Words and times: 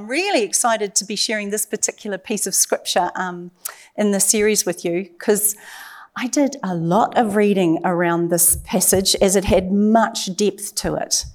I'm 0.00 0.08
really 0.08 0.44
excited 0.44 0.94
to 0.94 1.04
be 1.04 1.14
sharing 1.14 1.50
this 1.50 1.66
particular 1.66 2.16
piece 2.16 2.46
of 2.46 2.54
scripture 2.54 3.10
um, 3.16 3.50
in 3.98 4.12
the 4.12 4.18
series 4.18 4.64
with 4.64 4.82
you 4.82 5.02
because 5.02 5.54
I 6.16 6.26
did 6.26 6.56
a 6.62 6.74
lot 6.74 7.18
of 7.18 7.36
reading 7.36 7.80
around 7.84 8.30
this 8.30 8.56
passage 8.64 9.14
as 9.16 9.36
it 9.36 9.44
had 9.44 9.70
much 9.70 10.34
depth 10.34 10.74
to 10.76 10.94
it. 10.94 11.26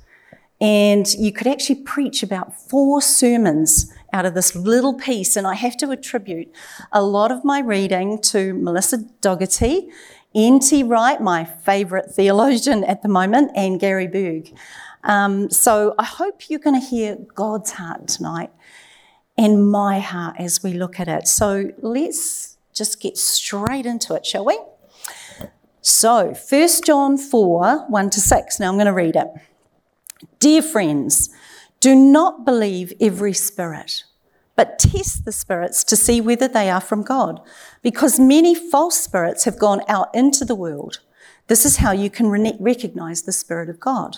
And 0.59 1.05
you 1.13 1.31
could 1.31 1.45
actually 1.45 1.83
preach 1.83 2.23
about 2.23 2.59
four 2.59 3.03
sermons 3.03 3.93
out 4.11 4.25
of 4.25 4.33
this 4.33 4.55
little 4.55 4.95
piece. 4.95 5.35
And 5.35 5.45
I 5.45 5.53
have 5.53 5.77
to 5.77 5.91
attribute 5.91 6.51
a 6.91 7.03
lot 7.03 7.31
of 7.31 7.45
my 7.45 7.59
reading 7.59 8.19
to 8.23 8.55
Melissa 8.55 8.97
Dougherty, 9.21 9.91
N.T. 10.33 10.81
Wright, 10.81 11.21
my 11.21 11.45
favourite 11.45 12.09
theologian 12.09 12.83
at 12.83 13.03
the 13.03 13.09
moment, 13.09 13.51
and 13.55 13.79
Gary 13.79 14.07
Burge. 14.07 14.53
Um, 15.05 15.49
so 15.49 15.93
I 15.97 16.03
hope 16.03 16.49
you're 16.49 16.59
going 16.59 16.79
to 16.79 16.85
hear 16.85 17.17
God's 17.33 17.71
heart 17.71 18.07
tonight 18.07 18.51
and 19.37 19.69
my 19.69 19.99
heart 19.99 20.35
as 20.39 20.63
we 20.63 20.73
look 20.73 20.99
at 20.99 21.07
it. 21.07 21.27
So 21.27 21.71
let's 21.81 22.57
just 22.73 22.99
get 22.99 23.17
straight 23.17 23.85
into 23.85 24.13
it, 24.15 24.25
shall 24.25 24.45
we? 24.45 24.59
So, 25.81 26.33
1 26.33 26.67
John 26.83 27.17
4 27.17 27.85
1 27.87 28.09
to 28.09 28.19
6. 28.19 28.59
Now 28.59 28.69
I'm 28.69 28.75
going 28.75 28.87
to 28.87 28.93
read 28.93 29.15
it. 29.15 29.27
Dear 30.39 30.63
friends, 30.63 31.29
do 31.79 31.95
not 31.95 32.43
believe 32.43 32.91
every 32.99 33.33
spirit, 33.33 34.03
but 34.55 34.79
test 34.79 35.25
the 35.25 35.31
spirits 35.31 35.83
to 35.83 35.95
see 35.95 36.19
whether 36.19 36.47
they 36.47 36.71
are 36.71 36.81
from 36.81 37.03
God, 37.03 37.39
because 37.83 38.19
many 38.19 38.55
false 38.55 38.99
spirits 38.99 39.43
have 39.43 39.59
gone 39.59 39.81
out 39.87 40.09
into 40.15 40.43
the 40.43 40.55
world. 40.55 41.01
This 41.47 41.65
is 41.65 41.77
how 41.77 41.91
you 41.91 42.09
can 42.09 42.29
re- 42.29 42.57
recognize 42.59 43.21
the 43.21 43.31
Spirit 43.31 43.69
of 43.69 43.79
God. 43.79 44.17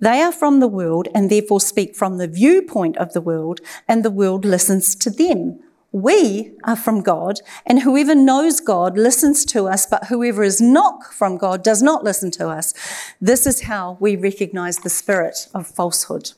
They 0.00 0.22
are 0.22 0.32
from 0.32 0.60
the 0.60 0.68
world 0.68 1.08
and 1.14 1.30
therefore 1.30 1.60
speak 1.60 1.94
from 1.94 2.16
the 2.16 2.26
viewpoint 2.28 2.96
of 2.96 3.12
the 3.12 3.20
world, 3.20 3.60
and 3.86 4.04
the 4.04 4.10
world 4.10 4.44
listens 4.44 4.94
to 4.96 5.10
them. 5.10 5.60
We 5.92 6.52
are 6.64 6.76
from 6.76 7.02
God, 7.02 7.40
and 7.66 7.82
whoever 7.82 8.14
knows 8.14 8.60
God 8.60 8.96
listens 8.96 9.44
to 9.46 9.66
us, 9.66 9.86
but 9.86 10.04
whoever 10.04 10.44
is 10.44 10.60
not 10.60 11.12
from 11.12 11.36
God 11.36 11.64
does 11.64 11.82
not 11.82 12.04
listen 12.04 12.30
to 12.32 12.48
us. 12.48 12.72
This 13.20 13.46
is 13.46 13.62
how 13.62 13.98
we 14.00 14.14
recognize 14.14 14.78
the 14.78 14.88
spirit 14.88 15.48
of 15.52 15.66
falsehood. 15.66 16.32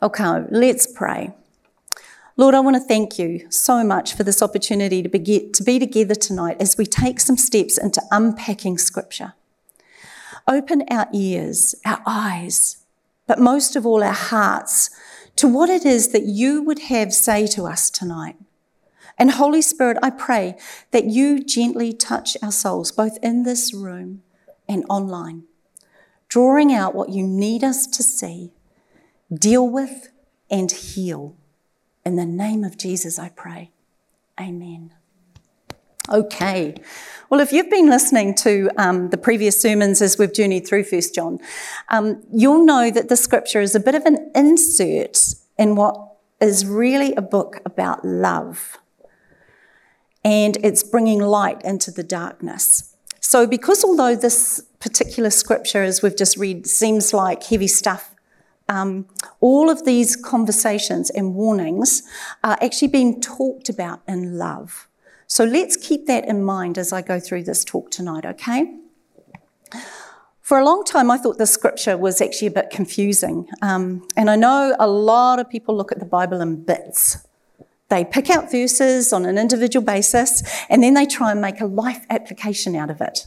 Okay, 0.00 0.44
let's 0.50 0.86
pray. 0.86 1.32
Lord, 2.36 2.54
I 2.54 2.60
want 2.60 2.76
to 2.76 2.80
thank 2.80 3.18
you 3.18 3.50
so 3.50 3.82
much 3.82 4.14
for 4.14 4.22
this 4.22 4.42
opportunity 4.42 5.02
to 5.02 5.08
be, 5.08 5.50
to 5.50 5.62
be 5.64 5.80
together 5.80 6.14
tonight 6.14 6.58
as 6.60 6.78
we 6.78 6.86
take 6.86 7.18
some 7.18 7.36
steps 7.36 7.76
into 7.76 8.00
unpacking 8.12 8.78
Scripture. 8.78 9.34
Open 10.48 10.82
our 10.90 11.06
ears, 11.12 11.74
our 11.84 12.00
eyes, 12.06 12.78
but 13.26 13.38
most 13.38 13.76
of 13.76 13.84
all, 13.84 14.02
our 14.02 14.12
hearts 14.14 14.88
to 15.36 15.46
what 15.46 15.68
it 15.68 15.84
is 15.84 16.08
that 16.08 16.24
you 16.24 16.62
would 16.62 16.78
have 16.84 17.12
say 17.12 17.46
to 17.48 17.64
us 17.64 17.90
tonight. 17.90 18.36
And 19.18 19.32
Holy 19.32 19.60
Spirit, 19.60 19.98
I 20.02 20.10
pray 20.10 20.56
that 20.90 21.04
you 21.04 21.44
gently 21.44 21.92
touch 21.92 22.36
our 22.42 22.50
souls, 22.50 22.90
both 22.90 23.18
in 23.22 23.42
this 23.42 23.74
room 23.74 24.22
and 24.66 24.84
online, 24.88 25.44
drawing 26.28 26.72
out 26.72 26.94
what 26.94 27.10
you 27.10 27.26
need 27.26 27.62
us 27.62 27.86
to 27.86 28.02
see, 28.02 28.52
deal 29.32 29.68
with, 29.68 30.08
and 30.50 30.72
heal. 30.72 31.36
In 32.06 32.16
the 32.16 32.24
name 32.24 32.64
of 32.64 32.78
Jesus, 32.78 33.18
I 33.18 33.28
pray. 33.28 33.70
Amen. 34.40 34.92
Okay. 36.10 36.74
Well, 37.28 37.40
if 37.40 37.52
you've 37.52 37.68
been 37.68 37.90
listening 37.90 38.34
to 38.36 38.70
um, 38.78 39.10
the 39.10 39.18
previous 39.18 39.60
sermons 39.60 40.00
as 40.00 40.16
we've 40.18 40.32
journeyed 40.32 40.66
through 40.66 40.84
First 40.84 41.14
John, 41.14 41.38
um, 41.90 42.22
you'll 42.32 42.64
know 42.64 42.90
that 42.90 43.10
the 43.10 43.16
scripture 43.16 43.60
is 43.60 43.74
a 43.74 43.80
bit 43.80 43.94
of 43.94 44.06
an 44.06 44.30
insert 44.34 45.18
in 45.58 45.76
what 45.76 46.14
is 46.40 46.64
really 46.64 47.14
a 47.14 47.22
book 47.22 47.60
about 47.66 48.04
love. 48.04 48.78
And 50.24 50.56
it's 50.64 50.82
bringing 50.82 51.20
light 51.20 51.62
into 51.62 51.90
the 51.90 52.02
darkness. 52.02 52.96
So, 53.20 53.46
because 53.46 53.84
although 53.84 54.16
this 54.16 54.62
particular 54.80 55.30
scripture, 55.30 55.82
as 55.82 56.00
we've 56.02 56.16
just 56.16 56.38
read, 56.38 56.66
seems 56.66 57.12
like 57.12 57.44
heavy 57.44 57.66
stuff, 57.66 58.14
um, 58.70 59.06
all 59.40 59.68
of 59.68 59.84
these 59.84 60.16
conversations 60.16 61.10
and 61.10 61.34
warnings 61.34 62.02
are 62.42 62.56
actually 62.62 62.88
being 62.88 63.20
talked 63.20 63.68
about 63.68 64.00
in 64.08 64.38
love. 64.38 64.87
So 65.28 65.44
let's 65.44 65.76
keep 65.76 66.06
that 66.06 66.26
in 66.26 66.42
mind 66.42 66.78
as 66.78 66.92
I 66.92 67.02
go 67.02 67.20
through 67.20 67.44
this 67.44 67.62
talk 67.62 67.90
tonight, 67.90 68.24
okay? 68.24 68.74
For 70.40 70.58
a 70.58 70.64
long 70.64 70.82
time, 70.84 71.10
I 71.10 71.18
thought 71.18 71.36
the 71.36 71.46
scripture 71.46 71.98
was 71.98 72.22
actually 72.22 72.48
a 72.48 72.52
bit 72.52 72.70
confusing. 72.70 73.46
Um, 73.60 74.08
and 74.16 74.30
I 74.30 74.36
know 74.36 74.74
a 74.80 74.88
lot 74.88 75.38
of 75.38 75.50
people 75.50 75.76
look 75.76 75.92
at 75.92 75.98
the 75.98 76.06
Bible 76.06 76.40
in 76.40 76.64
bits. 76.64 77.18
They 77.90 78.06
pick 78.06 78.30
out 78.30 78.50
verses 78.50 79.12
on 79.12 79.26
an 79.26 79.36
individual 79.36 79.84
basis 79.84 80.42
and 80.70 80.82
then 80.82 80.94
they 80.94 81.04
try 81.04 81.30
and 81.30 81.42
make 81.42 81.60
a 81.60 81.66
life 81.66 82.06
application 82.08 82.74
out 82.74 82.88
of 82.88 83.02
it. 83.02 83.26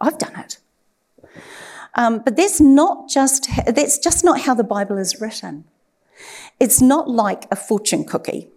I've 0.00 0.18
done 0.18 0.36
it. 0.36 0.58
Um, 1.96 2.20
but 2.24 2.36
that's 2.36 2.60
not 2.60 3.08
just 3.08 3.48
that's 3.66 3.98
just 3.98 4.24
not 4.24 4.42
how 4.42 4.54
the 4.54 4.64
Bible 4.64 4.98
is 4.98 5.20
written. 5.20 5.64
It's 6.60 6.80
not 6.80 7.10
like 7.10 7.46
a 7.50 7.56
fortune 7.56 8.04
cookie. 8.04 8.51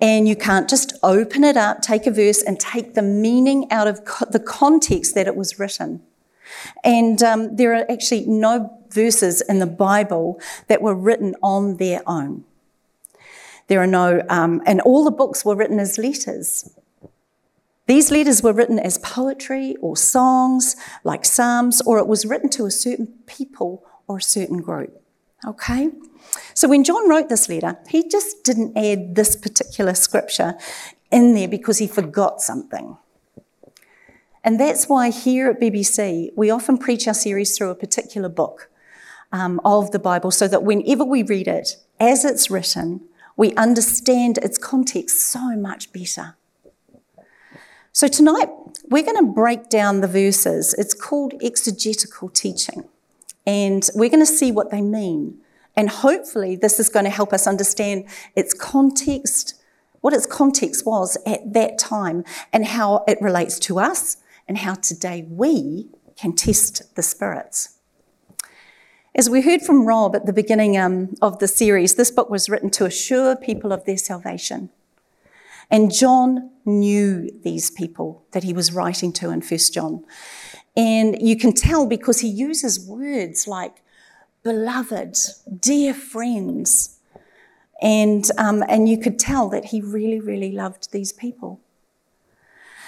And 0.00 0.28
you 0.28 0.36
can't 0.36 0.68
just 0.68 0.92
open 1.02 1.44
it 1.44 1.56
up, 1.56 1.80
take 1.80 2.06
a 2.06 2.10
verse, 2.10 2.42
and 2.42 2.58
take 2.58 2.94
the 2.94 3.02
meaning 3.02 3.70
out 3.70 3.86
of 3.86 4.04
co- 4.04 4.26
the 4.30 4.40
context 4.40 5.14
that 5.14 5.26
it 5.26 5.36
was 5.36 5.58
written. 5.58 6.02
And 6.82 7.22
um, 7.22 7.56
there 7.56 7.74
are 7.74 7.90
actually 7.90 8.26
no 8.26 8.78
verses 8.90 9.40
in 9.40 9.58
the 9.58 9.66
Bible 9.66 10.40
that 10.68 10.82
were 10.82 10.94
written 10.94 11.34
on 11.42 11.76
their 11.76 12.02
own. 12.06 12.44
There 13.66 13.80
are 13.80 13.86
no, 13.86 14.22
um, 14.28 14.62
and 14.66 14.80
all 14.82 15.04
the 15.04 15.10
books 15.10 15.44
were 15.44 15.56
written 15.56 15.80
as 15.80 15.96
letters. 15.96 16.70
These 17.86 18.10
letters 18.10 18.42
were 18.42 18.52
written 18.52 18.78
as 18.78 18.98
poetry 18.98 19.76
or 19.80 19.96
songs, 19.96 20.76
like 21.02 21.24
Psalms, 21.24 21.80
or 21.82 21.98
it 21.98 22.06
was 22.06 22.24
written 22.24 22.48
to 22.50 22.66
a 22.66 22.70
certain 22.70 23.08
people 23.26 23.84
or 24.06 24.18
a 24.18 24.22
certain 24.22 24.58
group. 24.58 25.02
Okay? 25.46 25.90
So 26.54 26.68
when 26.68 26.84
John 26.84 27.08
wrote 27.08 27.28
this 27.28 27.48
letter, 27.48 27.78
he 27.88 28.08
just 28.08 28.44
didn't 28.44 28.76
add 28.76 29.14
this 29.14 29.36
particular 29.36 29.94
scripture 29.94 30.54
in 31.10 31.34
there 31.34 31.48
because 31.48 31.78
he 31.78 31.86
forgot 31.86 32.40
something. 32.40 32.96
And 34.42 34.60
that's 34.60 34.88
why 34.88 35.10
here 35.10 35.50
at 35.50 35.60
BBC, 35.60 36.30
we 36.36 36.50
often 36.50 36.76
preach 36.76 37.08
our 37.08 37.14
series 37.14 37.56
through 37.56 37.70
a 37.70 37.74
particular 37.74 38.28
book 38.28 38.70
um, 39.32 39.60
of 39.64 39.90
the 39.90 39.98
Bible 39.98 40.30
so 40.30 40.46
that 40.46 40.62
whenever 40.62 41.04
we 41.04 41.22
read 41.22 41.48
it 41.48 41.76
as 41.98 42.24
it's 42.24 42.50
written, 42.50 43.00
we 43.36 43.54
understand 43.54 44.38
its 44.38 44.58
context 44.58 45.20
so 45.20 45.56
much 45.56 45.92
better. 45.92 46.36
So 47.92 48.06
tonight, 48.06 48.48
we're 48.88 49.02
going 49.02 49.24
to 49.24 49.32
break 49.32 49.68
down 49.68 50.00
the 50.00 50.08
verses. 50.08 50.74
It's 50.74 50.94
called 50.94 51.34
exegetical 51.42 52.28
teaching. 52.28 52.84
And 53.46 53.88
we're 53.94 54.10
going 54.10 54.24
to 54.24 54.26
see 54.26 54.52
what 54.52 54.70
they 54.70 54.82
mean. 54.82 55.38
And 55.76 55.90
hopefully, 55.90 56.56
this 56.56 56.78
is 56.78 56.88
going 56.88 57.04
to 57.04 57.10
help 57.10 57.32
us 57.32 57.46
understand 57.46 58.06
its 58.36 58.54
context, 58.54 59.60
what 60.00 60.12
its 60.12 60.26
context 60.26 60.86
was 60.86 61.16
at 61.26 61.52
that 61.52 61.78
time, 61.78 62.24
and 62.52 62.64
how 62.64 63.04
it 63.08 63.18
relates 63.20 63.58
to 63.60 63.78
us, 63.78 64.18
and 64.46 64.58
how 64.58 64.74
today 64.74 65.26
we 65.28 65.88
can 66.16 66.34
test 66.34 66.94
the 66.94 67.02
spirits. 67.02 67.78
As 69.16 69.30
we 69.30 69.42
heard 69.42 69.62
from 69.62 69.86
Rob 69.86 70.16
at 70.16 70.26
the 70.26 70.32
beginning 70.32 70.76
um, 70.76 71.14
of 71.22 71.38
the 71.38 71.46
series, 71.46 71.94
this 71.94 72.10
book 72.10 72.30
was 72.30 72.48
written 72.48 72.70
to 72.70 72.84
assure 72.84 73.36
people 73.36 73.72
of 73.72 73.84
their 73.84 73.96
salvation. 73.96 74.70
And 75.70 75.92
John 75.92 76.50
knew 76.64 77.30
these 77.42 77.70
people 77.70 78.24
that 78.32 78.42
he 78.42 78.52
was 78.52 78.72
writing 78.72 79.12
to 79.14 79.30
in 79.30 79.40
1 79.40 79.58
John. 79.72 80.04
And 80.76 81.16
you 81.20 81.36
can 81.36 81.52
tell 81.52 81.86
because 81.86 82.20
he 82.20 82.28
uses 82.28 82.84
words 82.86 83.46
like 83.46 83.83
beloved, 84.44 85.18
dear 85.60 85.94
friends. 85.94 87.00
And, 87.82 88.24
um, 88.38 88.62
and 88.68 88.88
you 88.88 88.98
could 88.98 89.18
tell 89.18 89.48
that 89.48 89.66
he 89.66 89.80
really, 89.80 90.20
really 90.20 90.52
loved 90.52 90.92
these 90.92 91.12
people. 91.12 91.60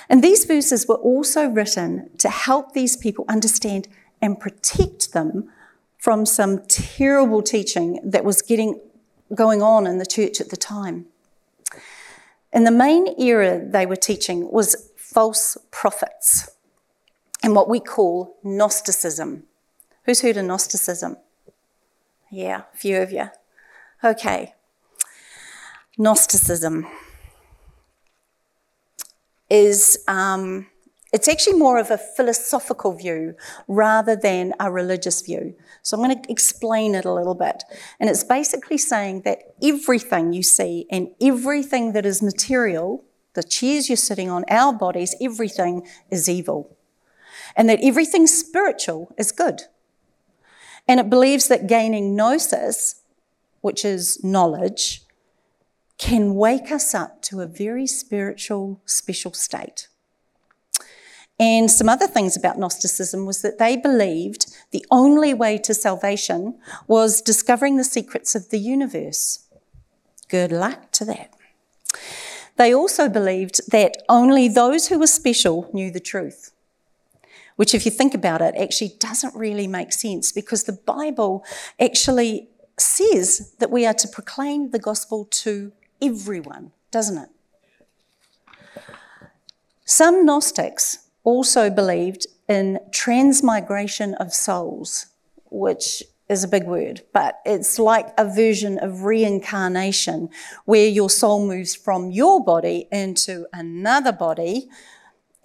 And 0.08 0.22
these 0.22 0.44
verses 0.44 0.86
were 0.86 0.96
also 0.96 1.48
written 1.48 2.10
to 2.18 2.28
help 2.28 2.72
these 2.72 2.96
people 2.96 3.24
understand 3.28 3.88
and 4.22 4.38
protect 4.38 5.12
them 5.12 5.50
from 5.98 6.24
some 6.24 6.60
terrible 6.68 7.42
teaching 7.42 7.98
that 8.04 8.24
was 8.24 8.42
getting 8.42 8.80
going 9.34 9.60
on 9.60 9.86
in 9.86 9.98
the 9.98 10.06
church 10.06 10.40
at 10.40 10.50
the 10.50 10.56
time. 10.56 11.06
And 12.52 12.64
the 12.64 12.70
main 12.70 13.20
era 13.20 13.60
they 13.60 13.86
were 13.86 13.96
teaching 13.96 14.50
was 14.52 14.90
false 14.96 15.58
prophets 15.72 16.48
and 17.42 17.54
what 17.54 17.68
we 17.68 17.80
call 17.80 18.36
Gnosticism. 18.44 19.42
Who's 20.04 20.20
heard 20.20 20.36
of 20.36 20.44
Gnosticism? 20.44 21.16
Yeah, 22.30 22.62
a 22.72 22.76
few 22.76 23.00
of 23.00 23.12
you. 23.12 23.30
Okay. 24.02 24.54
Gnosticism 25.98 26.86
is 29.48 29.98
um, 30.08 30.66
it's 31.12 31.28
actually 31.28 31.56
more 31.56 31.78
of 31.78 31.90
a 31.90 31.96
philosophical 31.96 32.92
view 32.92 33.34
rather 33.68 34.16
than 34.16 34.52
a 34.58 34.70
religious 34.70 35.22
view. 35.22 35.54
So 35.82 35.96
I'm 35.96 36.02
going 36.02 36.20
to 36.20 36.30
explain 36.30 36.94
it 36.94 37.04
a 37.04 37.12
little 37.12 37.34
bit. 37.34 37.62
And 38.00 38.10
it's 38.10 38.24
basically 38.24 38.76
saying 38.76 39.22
that 39.22 39.54
everything 39.62 40.32
you 40.32 40.42
see 40.42 40.86
and 40.90 41.08
everything 41.22 41.92
that 41.92 42.04
is 42.04 42.22
material, 42.22 43.04
the 43.34 43.42
chairs 43.42 43.88
you're 43.88 43.96
sitting 43.96 44.28
on, 44.28 44.44
our 44.50 44.72
bodies, 44.72 45.14
everything 45.20 45.86
is 46.10 46.28
evil. 46.28 46.76
And 47.56 47.68
that 47.70 47.80
everything 47.82 48.26
spiritual 48.26 49.14
is 49.16 49.32
good. 49.32 49.62
And 50.88 51.00
it 51.00 51.10
believes 51.10 51.48
that 51.48 51.66
gaining 51.66 52.14
gnosis, 52.14 53.02
which 53.60 53.84
is 53.84 54.22
knowledge, 54.22 55.02
can 55.98 56.34
wake 56.34 56.70
us 56.70 56.94
up 56.94 57.22
to 57.22 57.40
a 57.40 57.46
very 57.46 57.86
spiritual, 57.86 58.80
special 58.84 59.32
state. 59.32 59.88
And 61.38 61.70
some 61.70 61.88
other 61.88 62.06
things 62.06 62.36
about 62.36 62.58
Gnosticism 62.58 63.26
was 63.26 63.42
that 63.42 63.58
they 63.58 63.76
believed 63.76 64.54
the 64.70 64.84
only 64.90 65.34
way 65.34 65.58
to 65.58 65.74
salvation 65.74 66.58
was 66.86 67.20
discovering 67.20 67.76
the 67.76 67.84
secrets 67.84 68.34
of 68.34 68.48
the 68.48 68.58
universe. 68.58 69.46
Good 70.28 70.50
luck 70.50 70.92
to 70.92 71.04
that. 71.04 71.34
They 72.56 72.72
also 72.74 73.10
believed 73.10 73.70
that 73.70 73.98
only 74.08 74.48
those 74.48 74.88
who 74.88 74.98
were 74.98 75.06
special 75.06 75.68
knew 75.74 75.90
the 75.90 76.00
truth, 76.00 76.52
which, 77.56 77.74
if 77.74 77.84
you 77.84 77.90
think 77.90 78.14
about 78.14 78.40
it, 78.40 78.54
actually 78.54 78.92
doesn't 78.98 79.34
really 79.34 79.66
make 79.66 79.92
sense 79.92 80.32
because 80.32 80.64
the 80.64 80.72
Bible 80.72 81.44
actually 81.80 82.48
says 82.78 83.54
that 83.58 83.70
we 83.70 83.86
are 83.86 83.94
to 83.94 84.08
proclaim 84.08 84.70
the 84.70 84.78
gospel 84.78 85.24
to 85.24 85.72
everyone, 86.00 86.72
doesn't 86.90 87.18
it? 87.18 87.28
Some 89.84 90.26
Gnostics 90.26 90.98
also 91.24 91.70
believed 91.70 92.26
in 92.48 92.78
transmigration 92.92 94.14
of 94.14 94.32
souls, 94.32 95.06
which 95.50 96.02
is 96.28 96.42
a 96.42 96.48
big 96.48 96.64
word, 96.64 97.02
but 97.12 97.40
it's 97.44 97.78
like 97.78 98.08
a 98.18 98.24
version 98.24 98.78
of 98.78 99.04
reincarnation 99.04 100.28
where 100.64 100.88
your 100.88 101.08
soul 101.08 101.46
moves 101.46 101.74
from 101.76 102.10
your 102.10 102.42
body 102.44 102.88
into 102.90 103.46
another 103.52 104.12
body. 104.12 104.68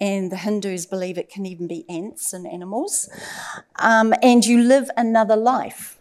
And 0.02 0.32
the 0.32 0.36
Hindus 0.36 0.84
believe 0.84 1.16
it 1.16 1.30
can 1.30 1.46
even 1.46 1.68
be 1.68 1.84
ants 1.88 2.32
and 2.32 2.44
animals. 2.44 3.08
Um, 3.78 4.12
and 4.20 4.44
you 4.44 4.60
live 4.60 4.90
another 4.96 5.36
life. 5.36 5.96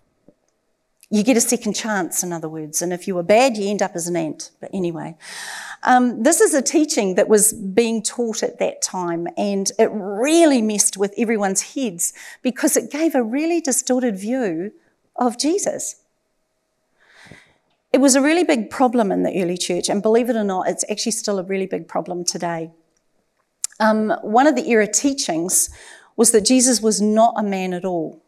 You 1.11 1.23
get 1.23 1.37
a 1.37 1.41
second 1.41 1.73
chance, 1.73 2.23
in 2.23 2.33
other 2.33 2.49
words. 2.49 2.81
And 2.81 2.91
if 2.91 3.07
you 3.07 3.13
were 3.13 3.21
bad, 3.21 3.57
you 3.57 3.69
end 3.69 3.83
up 3.83 3.91
as 3.93 4.07
an 4.07 4.15
ant. 4.15 4.49
But 4.59 4.71
anyway, 4.73 5.17
um, 5.83 6.23
this 6.23 6.41
is 6.41 6.55
a 6.55 6.63
teaching 6.63 7.13
that 7.13 7.27
was 7.27 7.53
being 7.53 8.01
taught 8.01 8.41
at 8.41 8.57
that 8.57 8.81
time, 8.81 9.27
and 9.37 9.71
it 9.77 9.91
really 9.93 10.63
messed 10.63 10.97
with 10.97 11.13
everyone's 11.15 11.75
heads 11.75 12.11
because 12.41 12.75
it 12.75 12.89
gave 12.89 13.13
a 13.13 13.21
really 13.21 13.61
distorted 13.61 14.17
view 14.17 14.71
of 15.15 15.37
Jesus. 15.37 15.97
It 17.93 17.99
was 17.99 18.15
a 18.15 18.21
really 18.21 18.45
big 18.45 18.71
problem 18.71 19.11
in 19.11 19.21
the 19.21 19.43
early 19.43 19.57
church, 19.57 19.89
and 19.89 20.01
believe 20.01 20.27
it 20.27 20.35
or 20.35 20.43
not, 20.43 20.67
it's 20.67 20.85
actually 20.89 21.11
still 21.11 21.37
a 21.37 21.43
really 21.43 21.67
big 21.67 21.87
problem 21.87 22.25
today. 22.25 22.71
Um, 23.81 24.11
one 24.21 24.47
of 24.47 24.55
the 24.55 24.69
era 24.69 24.87
teachings 24.87 25.69
was 26.15 26.31
that 26.31 26.45
Jesus 26.45 26.81
was 26.81 27.01
not 27.01 27.33
a 27.35 27.43
man 27.43 27.73
at 27.73 27.83
all. 27.83 28.21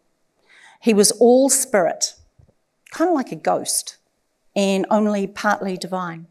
He 0.82 0.94
was 0.94 1.12
all 1.14 1.50
spirit 1.50 2.16
kind 2.94 3.10
of 3.10 3.16
like 3.16 3.32
a 3.32 3.36
ghost 3.36 3.98
and 4.56 4.86
only 4.90 5.28
partly 5.28 5.78
divine. 5.78 6.28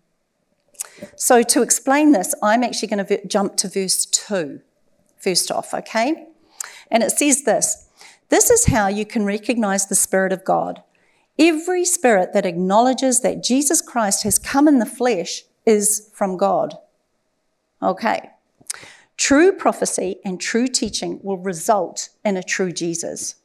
So, 1.16 1.42
to 1.42 1.62
explain 1.62 2.12
this, 2.12 2.34
I'm 2.42 2.62
actually 2.62 2.88
going 2.88 3.06
to 3.06 3.26
jump 3.26 3.56
to 3.56 3.68
verse 3.68 4.06
2 4.06 4.60
first 5.18 5.50
off, 5.50 5.72
okay? 5.72 6.26
And 6.90 7.02
it 7.02 7.12
says 7.12 7.44
this 7.44 7.88
This 8.28 8.50
is 8.50 8.66
how 8.66 8.88
you 8.88 9.04
can 9.04 9.24
recognize 9.24 9.86
the 9.86 9.94
Spirit 9.94 10.32
of 10.32 10.44
God. 10.44 10.82
Every 11.38 11.84
spirit 11.84 12.32
that 12.34 12.46
acknowledges 12.46 13.20
that 13.20 13.42
Jesus 13.42 13.80
Christ 13.80 14.22
has 14.24 14.38
come 14.38 14.68
in 14.68 14.78
the 14.78 14.86
flesh 14.86 15.44
is 15.64 16.10
from 16.12 16.36
God. 16.36 16.76
Okay. 17.82 18.31
True 19.22 19.52
prophecy 19.52 20.16
and 20.24 20.40
true 20.40 20.66
teaching 20.66 21.20
will 21.22 21.38
result 21.38 22.08
in 22.24 22.36
a 22.36 22.42
true 22.42 22.72
Jesus. 22.72 23.36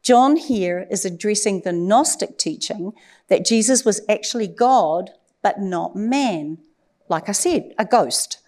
John 0.00 0.36
here 0.36 0.86
is 0.90 1.04
addressing 1.04 1.60
the 1.60 1.72
Gnostic 1.74 2.38
teaching 2.38 2.94
that 3.28 3.44
Jesus 3.44 3.84
was 3.84 4.00
actually 4.08 4.46
God, 4.46 5.10
but 5.42 5.60
not 5.60 5.96
man. 5.96 6.56
Like 7.10 7.28
I 7.28 7.32
said, 7.32 7.74
a 7.78 7.84
ghost. 7.84 8.38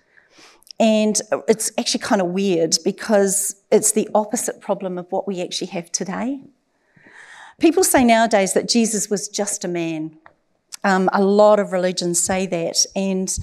And 0.80 1.20
it's 1.48 1.70
actually 1.76 2.00
kind 2.00 2.22
of 2.22 2.28
weird 2.28 2.78
because 2.82 3.56
it's 3.70 3.92
the 3.92 4.08
opposite 4.14 4.58
problem 4.58 4.96
of 4.96 5.12
what 5.12 5.28
we 5.28 5.42
actually 5.42 5.66
have 5.72 5.92
today. 5.92 6.40
People 7.58 7.84
say 7.84 8.04
nowadays 8.04 8.54
that 8.54 8.70
Jesus 8.70 9.10
was 9.10 9.28
just 9.28 9.66
a 9.66 9.68
man. 9.68 10.16
Um, 10.82 11.10
a 11.12 11.22
lot 11.22 11.60
of 11.60 11.72
religions 11.72 12.22
say 12.22 12.46
that. 12.46 12.86
And 12.96 13.38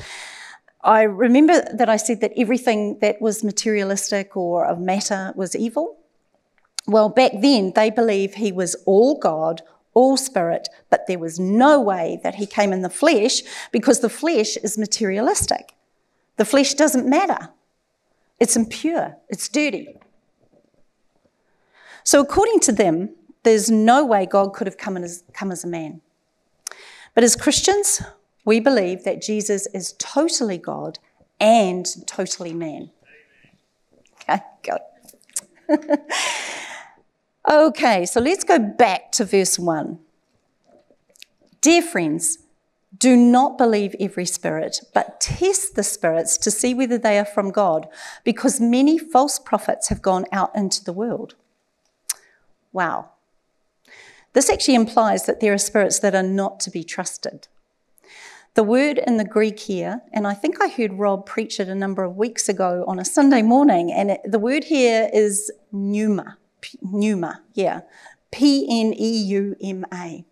I 0.81 1.03
remember 1.03 1.61
that 1.73 1.89
I 1.89 1.97
said 1.97 2.21
that 2.21 2.31
everything 2.37 2.99
that 2.99 3.21
was 3.21 3.43
materialistic 3.43 4.37
or 4.37 4.65
of 4.65 4.79
matter 4.79 5.33
was 5.35 5.55
evil. 5.55 5.97
Well, 6.87 7.09
back 7.09 7.31
then, 7.41 7.73
they 7.75 7.89
believed 7.89 8.35
he 8.35 8.51
was 8.51 8.75
all 8.85 9.17
God, 9.17 9.61
all 9.93 10.15
spirit, 10.15 10.69
but 10.89 11.05
there 11.07 11.19
was 11.19 11.39
no 11.39 11.81
way 11.81 12.19
that 12.23 12.35
he 12.35 12.45
came 12.45 12.71
in 12.71 12.81
the 12.81 12.89
flesh 12.89 13.41
because 13.71 13.99
the 13.99 14.09
flesh 14.09 14.55
is 14.57 14.77
materialistic. 14.77 15.75
The 16.37 16.45
flesh 16.45 16.73
doesn't 16.73 17.07
matter, 17.07 17.49
it's 18.39 18.55
impure, 18.55 19.17
it's 19.27 19.49
dirty. 19.49 19.97
So, 22.05 22.21
according 22.21 22.61
to 22.61 22.71
them, 22.71 23.09
there's 23.43 23.69
no 23.69 24.05
way 24.05 24.25
God 24.25 24.53
could 24.53 24.65
have 24.65 24.77
come 24.77 24.95
as, 24.97 25.23
come 25.33 25.51
as 25.51 25.63
a 25.63 25.67
man. 25.67 26.01
But 27.13 27.23
as 27.23 27.35
Christians, 27.35 28.01
we 28.45 28.59
believe 28.59 29.03
that 29.03 29.21
Jesus 29.21 29.67
is 29.73 29.93
totally 29.99 30.57
God 30.57 30.99
and 31.39 31.85
totally 32.07 32.53
man. 32.53 32.91
Okay, 34.29 34.41
God. 34.63 34.81
Okay, 37.49 38.05
so 38.05 38.21
let's 38.21 38.43
go 38.43 38.59
back 38.59 39.11
to 39.13 39.25
verse 39.25 39.57
1. 39.57 39.97
Dear 41.61 41.81
friends, 41.81 42.37
do 42.95 43.15
not 43.15 43.57
believe 43.57 43.95
every 43.99 44.25
spirit, 44.25 44.81
but 44.93 45.19
test 45.19 45.73
the 45.73 45.81
spirits 45.81 46.37
to 46.37 46.51
see 46.51 46.75
whether 46.75 46.99
they 46.99 47.17
are 47.17 47.25
from 47.25 47.49
God, 47.49 47.87
because 48.23 48.61
many 48.61 48.99
false 48.99 49.39
prophets 49.39 49.89
have 49.89 50.03
gone 50.03 50.25
out 50.31 50.55
into 50.55 50.83
the 50.83 50.93
world. 50.93 51.33
Wow. 52.71 53.09
This 54.33 54.49
actually 54.49 54.75
implies 54.75 55.25
that 55.25 55.39
there 55.39 55.53
are 55.53 55.57
spirits 55.57 55.97
that 55.99 56.13
are 56.13 56.21
not 56.21 56.59
to 56.61 56.69
be 56.69 56.83
trusted. 56.83 57.47
The 58.55 58.63
word 58.63 58.97
in 58.97 59.17
the 59.17 59.23
Greek 59.25 59.59
here, 59.59 60.01
and 60.11 60.27
I 60.27 60.33
think 60.33 60.61
I 60.61 60.67
heard 60.67 60.93
Rob 60.93 61.25
preach 61.25 61.59
it 61.59 61.69
a 61.69 61.75
number 61.75 62.03
of 62.03 62.17
weeks 62.17 62.49
ago 62.49 62.83
on 62.87 62.99
a 62.99 63.05
Sunday 63.05 63.41
morning, 63.41 63.91
and 63.91 64.11
it, 64.11 64.21
the 64.25 64.39
word 64.39 64.65
here 64.65 65.09
is 65.13 65.51
pneuma. 65.71 66.37
Pneuma, 66.81 67.41
yeah. 67.53 67.81
P 68.31 68.67
N 68.69 68.93
E 68.93 69.17
U 69.23 69.55
M 69.61 69.85
A. 69.93 70.25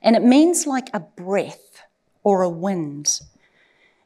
And 0.00 0.16
it 0.16 0.22
means 0.22 0.66
like 0.66 0.88
a 0.92 1.00
breath 1.00 1.82
or 2.22 2.42
a 2.42 2.48
wind. 2.48 3.20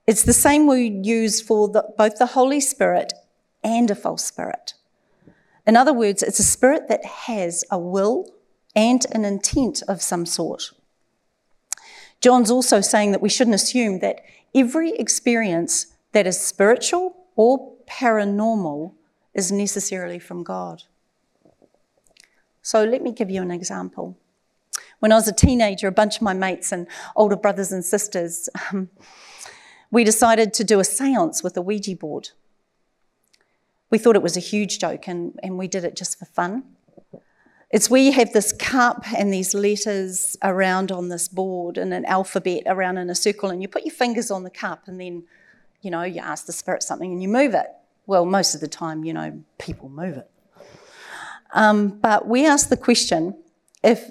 It's 0.07 0.23
the 0.23 0.33
same 0.33 0.66
word 0.66 1.07
used 1.07 1.45
for 1.45 1.68
the, 1.68 1.85
both 1.97 2.16
the 2.18 2.26
Holy 2.26 2.61
Spirit 2.61 3.12
and 3.62 3.90
a 3.90 3.95
false 3.95 4.25
spirit. 4.25 4.75
In 5.66 5.76
other 5.76 5.92
words, 5.92 6.23
it's 6.23 6.38
a 6.38 6.45
spirit 6.45 6.88
that 6.88 7.04
has 7.04 7.64
a 7.71 7.78
will 7.78 8.33
and 8.75 9.04
an 9.12 9.25
intent 9.25 9.83
of 9.87 10.00
some 10.00 10.25
sort. 10.25 10.73
John's 12.20 12.50
also 12.50 12.80
saying 12.80 13.12
that 13.12 13.22
we 13.22 13.28
shouldn't 13.28 13.54
assume 13.54 14.00
that 14.00 14.22
every 14.54 14.90
experience 14.92 15.87
that 16.12 16.26
is 16.26 16.40
spiritual 16.40 17.16
or 17.37 17.72
paranormal 17.87 18.92
is 19.34 19.52
necessarily 19.52 20.18
from 20.18 20.42
God. 20.42 20.82
So 22.62 22.84
let 22.84 23.02
me 23.02 23.12
give 23.12 23.30
you 23.30 23.40
an 23.40 23.50
example. 23.50 24.16
When 24.98 25.12
I 25.12 25.14
was 25.14 25.28
a 25.28 25.32
teenager, 25.32 25.87
a 25.87 25.92
bunch 25.92 26.16
of 26.16 26.22
my 26.22 26.34
mates 26.34 26.72
and 26.72 26.88
older 27.14 27.37
brothers 27.37 27.70
and 27.70 27.84
sisters, 27.84 28.48
um, 28.72 28.90
we 29.90 30.02
decided 30.02 30.52
to 30.54 30.64
do 30.64 30.80
a 30.80 30.84
seance 30.84 31.42
with 31.42 31.56
a 31.56 31.62
Ouija 31.62 31.94
board. 31.96 32.30
We 33.90 33.98
thought 33.98 34.16
it 34.16 34.22
was 34.22 34.37
a 34.37 34.40
huge 34.40 34.80
joke 34.80 35.08
and, 35.08 35.38
and 35.42 35.56
we 35.56 35.68
did 35.68 35.84
it 35.84 35.96
just 35.96 36.18
for 36.18 36.26
fun. 36.26 36.64
It's 37.70 37.90
where 37.90 38.00
you 38.00 38.12
have 38.12 38.32
this 38.32 38.52
cup 38.52 39.04
and 39.14 39.32
these 39.32 39.52
letters 39.52 40.37
around 40.42 40.90
on 40.90 41.08
this 41.10 41.28
board 41.28 41.76
and 41.76 41.92
an 41.92 42.06
alphabet 42.06 42.62
around 42.66 42.96
in 42.96 43.10
a 43.10 43.14
circle, 43.14 43.50
and 43.50 43.60
you 43.60 43.68
put 43.68 43.84
your 43.84 43.94
fingers 43.94 44.30
on 44.30 44.42
the 44.42 44.50
cup, 44.50 44.88
and 44.88 44.98
then, 44.98 45.25
you 45.82 45.90
know, 45.90 46.02
you 46.02 46.20
ask 46.20 46.46
the 46.46 46.52
spirit 46.52 46.82
something 46.82 47.12
and 47.12 47.22
you 47.22 47.28
move 47.28 47.52
it. 47.54 47.66
Well, 48.06 48.25
most 48.25 48.54
of 48.54 48.62
the 48.62 48.68
time, 48.68 49.04
you 49.04 49.12
know, 49.12 49.42
people 49.58 49.90
move 49.90 50.16
it. 50.16 50.30
Um, 51.52 51.88
but 51.88 52.26
we 52.26 52.46
asked 52.46 52.70
the 52.70 52.76
question 52.76 53.37
if 53.82 54.08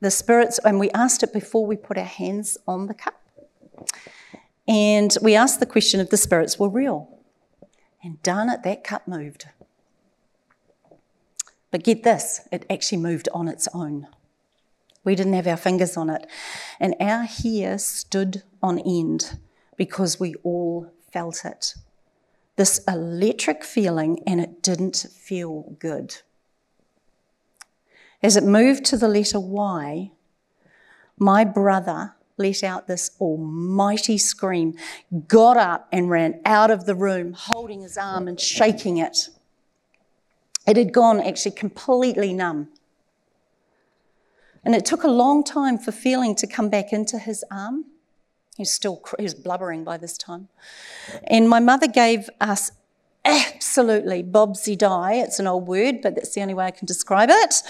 the 0.00 0.10
spirits, 0.10 0.60
and 0.62 0.78
we 0.78 0.90
asked 0.90 1.22
it 1.22 1.32
before 1.32 1.64
we 1.64 1.76
put 1.76 1.96
our 1.96 2.04
hands 2.04 2.58
on 2.66 2.86
the 2.86 2.94
cup. 2.94 3.14
And 4.66 5.16
we 5.22 5.34
asked 5.34 5.60
the 5.60 5.66
question 5.66 5.98
if 5.98 6.10
the 6.10 6.18
spirits 6.18 6.58
were 6.58 6.68
real. 6.68 7.08
And 8.02 8.22
darn 8.22 8.50
it, 8.50 8.62
that 8.64 8.84
cup 8.84 9.08
moved. 9.08 9.46
But 11.70 11.84
get 11.84 12.02
this, 12.02 12.40
it 12.50 12.64
actually 12.70 12.98
moved 12.98 13.28
on 13.34 13.48
its 13.48 13.68
own. 13.74 14.06
We 15.04 15.14
didn't 15.14 15.34
have 15.34 15.46
our 15.46 15.56
fingers 15.56 15.96
on 15.96 16.10
it. 16.10 16.26
And 16.80 16.94
our 17.00 17.24
hair 17.24 17.78
stood 17.78 18.42
on 18.62 18.78
end 18.78 19.38
because 19.76 20.18
we 20.18 20.34
all 20.42 20.92
felt 21.12 21.44
it. 21.44 21.74
This 22.56 22.80
electric 22.88 23.64
feeling, 23.64 24.20
and 24.26 24.40
it 24.40 24.62
didn't 24.62 25.06
feel 25.12 25.76
good. 25.78 26.16
As 28.22 28.36
it 28.36 28.44
moved 28.44 28.84
to 28.86 28.96
the 28.96 29.08
letter 29.08 29.38
Y, 29.38 30.10
my 31.18 31.44
brother 31.44 32.14
let 32.36 32.62
out 32.64 32.86
this 32.86 33.10
almighty 33.20 34.18
scream, 34.18 34.74
got 35.26 35.56
up 35.56 35.88
and 35.92 36.10
ran 36.10 36.40
out 36.44 36.70
of 36.70 36.86
the 36.86 36.94
room, 36.94 37.32
holding 37.32 37.82
his 37.82 37.96
arm 37.96 38.28
and 38.28 38.40
shaking 38.40 38.96
it. 38.96 39.28
It 40.68 40.76
had 40.76 40.92
gone 40.92 41.18
actually 41.18 41.52
completely 41.52 42.34
numb. 42.34 42.68
And 44.64 44.74
it 44.74 44.84
took 44.84 45.02
a 45.02 45.08
long 45.08 45.42
time 45.42 45.78
for 45.78 45.92
feeling 45.92 46.34
to 46.36 46.46
come 46.46 46.68
back 46.68 46.92
into 46.92 47.18
his 47.18 47.42
arm. 47.50 47.86
He 48.56 48.62
was 48.62 48.70
still 48.70 49.02
he 49.16 49.22
was 49.22 49.34
blubbering 49.34 49.82
by 49.82 49.96
this 49.96 50.18
time. 50.18 50.48
And 51.24 51.48
my 51.48 51.58
mother 51.58 51.86
gave 51.86 52.28
us 52.38 52.70
absolutely 53.24 54.22
bobsy 54.22 54.76
die. 54.76 55.14
It's 55.14 55.38
an 55.38 55.46
old 55.46 55.66
word, 55.66 56.02
but 56.02 56.16
that's 56.16 56.34
the 56.34 56.42
only 56.42 56.54
way 56.54 56.66
I 56.66 56.70
can 56.70 56.86
describe 56.86 57.30
it. 57.30 57.62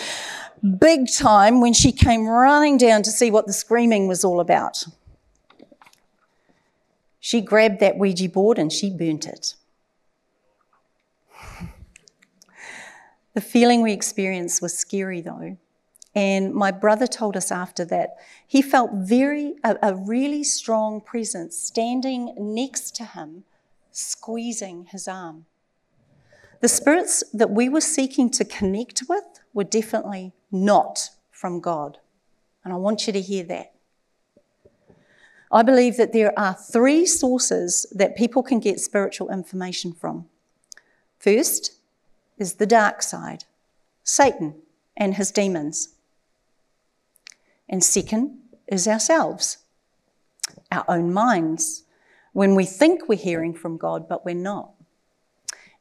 Big 0.81 1.13
time 1.13 1.61
when 1.61 1.75
she 1.75 1.93
came 1.93 2.27
running 2.27 2.79
down 2.79 3.05
to 3.05 3.11
see 3.11 3.31
what 3.31 3.47
the 3.47 3.53
screaming 3.53 4.09
was 4.09 4.25
all 4.25 4.41
about. 4.41 4.85
She 7.21 7.41
grabbed 7.41 7.79
that 7.79 7.97
Ouija 7.97 8.29
board 8.29 8.59
and 8.59 8.73
she 8.73 8.91
burnt 8.91 9.27
it. 9.27 9.55
The 13.39 13.45
feeling 13.45 13.83
we 13.83 13.93
experienced 13.93 14.61
was 14.61 14.77
scary 14.77 15.21
though. 15.21 15.59
And 16.13 16.53
my 16.53 16.73
brother 16.73 17.07
told 17.07 17.37
us 17.37 17.53
after 17.53 17.85
that 17.85 18.17
he 18.45 18.61
felt 18.61 18.91
very 18.93 19.55
a, 19.63 19.77
a, 19.81 19.95
really 19.95 20.43
strong 20.43 21.01
presence 21.01 21.57
standing 21.57 22.35
next 22.37 22.97
to 22.97 23.05
him, 23.05 23.45
squeezing 23.93 24.87
his 24.87 25.07
arm. 25.07 25.47
The 26.63 26.69
spirits 26.69 27.23
that 27.33 27.53
we 27.53 27.69
were 27.69 27.81
seeking 27.81 28.29
to 28.31 28.45
connect 28.45 29.05
with 29.09 29.39
were 29.55 29.63
definitely 29.63 30.33
not 30.51 31.11
from 31.31 31.61
God. 31.61 31.99
And 32.65 32.75
I 32.75 32.77
want 32.77 33.07
you 33.07 33.13
to 33.13 33.21
hear 33.21 33.45
that. 33.45 33.73
I 35.53 35.63
believe 35.63 35.97
that 35.97 36.13
there 36.13 36.37
are 36.37 36.55
three 36.55 37.07
sources 37.07 37.87
that 37.93 38.17
people 38.17 38.43
can 38.43 38.59
get 38.59 38.81
spiritual 38.81 39.31
information 39.31 39.93
from. 39.93 40.27
First, 41.21 41.78
is 42.39 42.55
the 42.55 42.67
dark 42.67 43.03
side, 43.03 43.45
Satan 44.05 44.55
and 44.97 45.15
his 45.15 45.31
demons. 45.31 45.91
And 47.69 47.85
second 47.85 48.39
is 48.67 48.89
ourselves, 48.89 49.59
our 50.73 50.85
own 50.89 51.13
minds, 51.13 51.85
when 52.33 52.55
we 52.55 52.65
think 52.65 53.09
we're 53.09 53.19
hearing 53.19 53.55
from 53.55 53.77
God, 53.77 54.09
but 54.09 54.25
we're 54.25 54.35
not. 54.35 54.71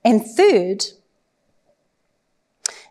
And 0.03 0.25
third, 0.25 0.85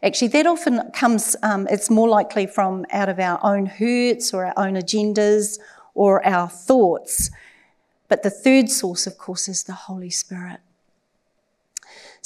actually, 0.02 0.28
that 0.28 0.46
often 0.46 0.90
comes, 0.92 1.36
um, 1.42 1.66
it's 1.70 1.90
more 1.90 2.08
likely 2.08 2.46
from 2.46 2.86
out 2.90 3.08
of 3.08 3.18
our 3.18 3.38
own 3.42 3.66
hurts 3.66 4.32
or 4.32 4.46
our 4.46 4.54
own 4.56 4.74
agendas 4.74 5.58
or 5.94 6.24
our 6.26 6.48
thoughts. 6.48 7.30
But 8.08 8.22
the 8.22 8.30
third 8.30 8.70
source, 8.70 9.06
of 9.06 9.18
course, 9.18 9.48
is 9.48 9.64
the 9.64 9.72
Holy 9.72 10.10
Spirit. 10.10 10.60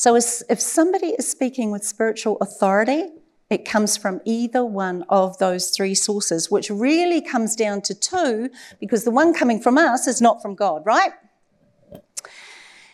So 0.01 0.15
if 0.15 0.59
somebody 0.63 1.09
is 1.09 1.31
speaking 1.31 1.71
with 1.71 1.85
spiritual 1.85 2.39
authority, 2.41 3.11
it 3.51 3.67
comes 3.67 3.99
from 3.99 4.23
either 4.25 4.65
one 4.65 5.05
of 5.11 5.37
those 5.37 5.69
three 5.69 5.95
sources, 5.95 6.51
which 6.51 6.71
really 6.71 7.21
comes 7.21 7.55
down 7.55 7.83
to 7.83 7.95
two, 7.95 8.49
because 8.79 9.05
the 9.05 9.11
one 9.11 9.35
coming 9.35 9.61
from 9.61 9.77
us 9.77 10.07
is 10.07 10.23
not 10.23 10.41
from 10.41 10.55
God, 10.55 10.87
right? 10.87 11.13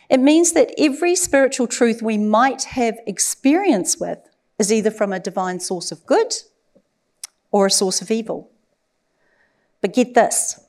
It 0.09 0.19
means 0.19 0.51
that 0.51 0.73
every 0.77 1.15
spiritual 1.15 1.67
truth 1.67 2.01
we 2.01 2.17
might 2.17 2.63
have 2.63 2.99
experience 3.07 3.97
with 3.97 4.19
is 4.59 4.69
either 4.69 4.91
from 4.91 5.13
a 5.13 5.19
divine 5.21 5.61
source 5.61 5.93
of 5.93 6.05
good 6.05 6.33
or 7.51 7.67
a 7.67 7.71
source 7.71 8.01
of 8.01 8.11
evil. 8.11 8.51
But 9.79 9.93
get 9.93 10.13
this 10.13 10.59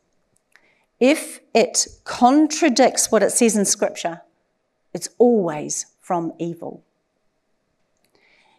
if 1.00 1.40
it 1.52 1.88
contradicts 2.04 3.10
what 3.10 3.24
it 3.24 3.32
says 3.32 3.56
in 3.56 3.64
Scripture, 3.64 4.20
it's 4.94 5.08
always 5.18 5.86
from 6.08 6.32
evil. 6.38 6.82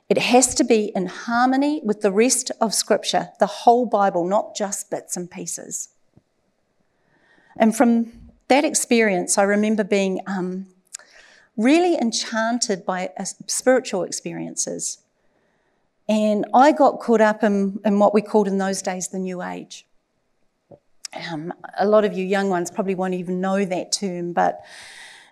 It 0.07 0.19
has 0.19 0.53
to 0.53 0.63
be 0.63 0.91
in 0.95 1.07
harmony 1.07 1.81
with 1.83 2.01
the 2.01 2.11
rest 2.11 2.51
of 2.61 2.75
Scripture, 2.75 3.29
the 3.39 3.47
whole 3.47 3.87
Bible, 3.87 4.23
not 4.23 4.55
just 4.55 4.91
bits 4.91 5.17
and 5.17 5.31
pieces. 5.31 5.89
And 7.57 7.75
from 7.75 8.11
that 8.49 8.63
experience, 8.63 9.39
I 9.39 9.43
remember 9.43 9.83
being 9.83 10.19
um, 10.27 10.67
really 11.57 11.97
enchanted 11.97 12.85
by 12.85 13.09
uh, 13.17 13.25
spiritual 13.47 14.03
experiences. 14.03 14.99
And 16.07 16.45
I 16.53 16.71
got 16.71 16.99
caught 16.99 17.21
up 17.21 17.43
in, 17.43 17.79
in, 17.83 17.97
what 17.97 18.13
we 18.13 18.21
called 18.21 18.47
in 18.47 18.59
those 18.59 18.83
days 18.83 19.07
the 19.07 19.17
New 19.17 19.41
Age. 19.41 19.87
Um, 21.31 21.51
a 21.79 21.87
lot 21.87 22.05
of 22.05 22.13
you 22.15 22.23
young 22.23 22.51
ones 22.51 22.69
probably 22.69 22.93
won't 22.93 23.15
even 23.15 23.41
know 23.41 23.65
that 23.65 23.91
term, 23.91 24.33
but 24.33 24.61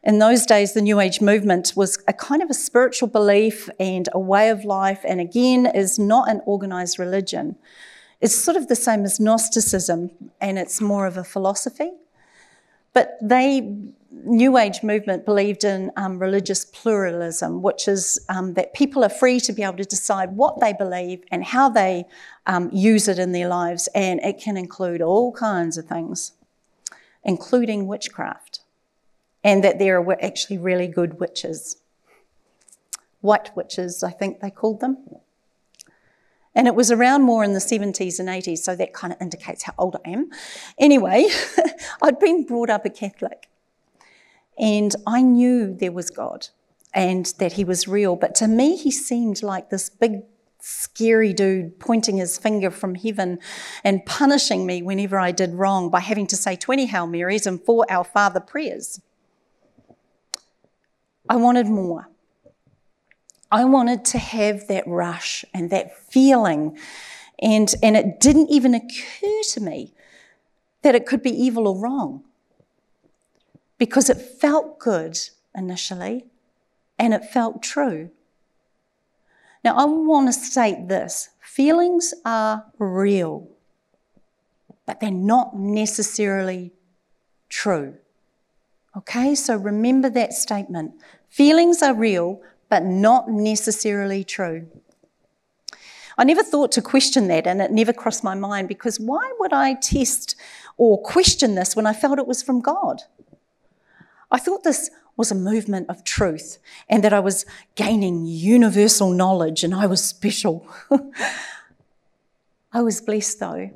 in 0.04 0.20
those 0.20 0.46
days, 0.46 0.74
the 0.74 0.82
New 0.82 1.00
Age 1.00 1.22
movement 1.22 1.74
was 1.76 1.98
a 2.08 2.14
kind 2.14 2.42
of 2.42 2.50
a 2.50 2.54
spiritual 2.54 3.08
belief 3.08 3.70
and 3.80 4.08
a 4.14 4.20
way 4.20 4.50
of 4.50 4.64
life, 4.64 5.02
and 5.04 5.20
again, 5.20 5.66
is 5.66 5.98
not 5.98 6.30
an 6.30 6.42
organized 6.46 7.00
religion. 7.00 7.56
It's 8.22 8.36
sort 8.36 8.58
of 8.58 8.68
the 8.68 8.76
same 8.76 9.04
as 9.04 9.20
Gnosticism, 9.20 10.12
and 10.40 10.58
it's 10.60 10.80
more 10.80 11.08
of 11.08 11.18
a 11.18 11.24
philosophy. 11.24 11.92
But 12.94 13.18
they, 13.22 13.76
New 14.12 14.58
Age 14.58 14.82
movement, 14.82 15.26
believed 15.26 15.64
in 15.64 15.92
um, 15.98 16.20
religious 16.20 16.66
pluralism, 16.66 17.62
which 17.62 17.88
is 17.88 18.24
um, 18.30 18.54
that 18.54 18.74
people 18.74 19.04
are 19.04 19.10
free 19.10 19.40
to 19.42 19.54
be 19.54 19.64
able 19.64 19.78
to 19.78 19.84
decide 19.84 20.32
what 20.32 20.60
they 20.60 20.74
believe 20.74 21.24
and 21.32 21.44
how 21.44 21.70
they 21.70 22.06
um, 22.46 22.70
use 22.72 23.08
it 23.08 23.20
in 23.20 23.32
their 23.32 23.48
lives, 23.48 23.90
and 23.94 24.20
it 24.22 24.40
can 24.40 24.58
include 24.58 25.02
all 25.02 25.32
kinds 25.32 25.78
of 25.78 25.86
things, 25.86 26.34
including 27.24 27.88
witchcraft 27.88 28.57
and 29.44 29.64
that 29.64 29.80
there 29.80 30.02
were 30.02 30.18
actually 30.24 30.58
really 30.58 30.88
good 30.88 31.20
witches. 31.20 31.78
White 33.22 33.56
witches, 33.56 34.04
I 34.04 34.12
think 34.12 34.40
they 34.40 34.52
called 34.52 34.80
them. 34.80 34.98
And 36.56 36.68
it 36.68 36.76
was 36.76 36.92
around 36.92 37.22
more 37.22 37.44
in 37.44 37.54
the 37.54 37.60
70s 37.60 38.20
and 38.20 38.28
80s, 38.28 38.60
so 38.60 38.76
that 38.76 38.94
kind 38.94 39.14
of 39.14 39.22
indicates 39.22 39.64
how 39.64 39.74
old 39.78 39.96
I 40.06 40.10
am. 40.10 40.32
Anyway, 40.80 41.28
I'd 42.02 42.20
been 42.20 42.46
brought 42.46 42.72
up 42.72 42.84
a 42.84 42.90
Catholic, 42.90 43.48
and 44.58 44.96
I 45.06 45.22
knew 45.22 45.76
there 45.76 45.92
was 45.92 46.10
God 46.10 46.48
and 46.94 47.32
that 47.38 47.54
He 47.54 47.64
was 47.64 47.88
real, 47.88 48.16
but 48.16 48.34
to 48.36 48.48
me, 48.48 48.76
He 48.76 48.90
seemed 48.90 49.44
like 49.44 49.70
this 49.70 49.88
big, 49.90 50.24
scary 50.60 51.32
dude 51.32 51.80
pointing 51.80 52.18
his 52.18 52.38
finger 52.38 52.72
from 52.72 52.96
heaven 52.96 53.40
and 53.84 54.06
punishing 54.06 54.66
me 54.66 54.82
whenever 54.82 55.20
I 55.20 55.32
did 55.32 55.54
wrong 55.54 55.90
by 55.90 56.00
having 56.00 56.28
to 56.28 56.36
say 56.36 56.56
20 56.56 56.88
Hail 56.88 57.08
Marys 57.08 57.46
and 57.46 57.64
four 57.64 57.86
Our 57.90 58.04
Father 58.04 58.40
prayers. 58.40 59.00
I 61.30 61.36
wanted 61.36 61.68
more. 61.68 62.10
I 63.52 63.64
wanted 63.66 64.04
to 64.06 64.18
have 64.18 64.68
that 64.68 64.86
rush 64.88 65.46
and 65.54 65.70
that 65.70 65.98
feeling. 65.98 66.78
And, 67.40 67.74
and 67.82 67.96
it 67.96 68.20
didn't 68.20 68.50
even 68.50 68.74
occur 68.74 69.42
to 69.52 69.62
me 69.62 69.94
that 70.82 70.96
it 70.96 71.06
could 71.06 71.22
be 71.22 71.32
evil 71.32 71.68
or 71.68 71.78
wrong 71.78 72.24
because 73.78 74.10
it 74.10 74.18
felt 74.18 74.80
good 74.80 75.18
initially 75.56 76.26
and 76.98 77.14
it 77.14 77.26
felt 77.26 77.62
true. 77.62 78.10
Now, 79.64 79.76
I 79.76 79.86
want 79.86 80.28
to 80.28 80.34
state 80.34 80.88
this 80.88 81.30
feelings 81.42 82.14
are 82.26 82.66
real, 82.78 83.48
but 84.86 85.00
they're 85.00 85.12
not 85.12 85.58
necessarily 85.58 86.72
true. 87.50 87.96
Okay, 88.96 89.36
so 89.36 89.56
remember 89.56 90.10
that 90.10 90.34
statement. 90.34 90.94
Feelings 91.30 91.82
are 91.82 91.94
real, 91.94 92.42
but 92.70 92.84
not 92.84 93.30
necessarily 93.30 94.24
true. 94.24 94.68
I 96.18 96.24
never 96.24 96.42
thought 96.42 96.72
to 96.74 96.82
question 96.82 97.28
that, 97.28 97.46
and 97.46 97.62
it 97.62 97.72
never 97.72 97.94
crossed 97.94 98.24
my 98.24 98.34
mind 98.34 98.68
because 98.68 99.00
why 99.00 99.32
would 99.40 99.54
I 99.54 99.76
test 99.76 100.36
or 100.76 101.02
question 101.02 101.56
this 101.56 101.76
when 101.76 101.86
I 101.86 101.94
felt 101.94 102.18
it 102.18 102.28
was 102.28 102.42
from 102.42 102.60
God? 102.60 103.04
I 104.32 104.40
thought 104.40 104.64
this 104.64 104.90
was 105.16 105.32
a 105.32 105.36
movement 105.36 105.90
of 105.90 106.04
truth 106.04 106.58
and 106.90 107.04
that 107.04 107.14
I 107.14 107.20
was 107.20 107.46
gaining 107.76 108.26
universal 108.26 109.12
knowledge 109.12 109.64
and 109.64 109.74
I 109.74 109.86
was 109.86 110.04
special. 110.04 110.68
I 112.74 112.82
was 112.82 113.02
blessed 113.02 113.40
though, 113.40 113.70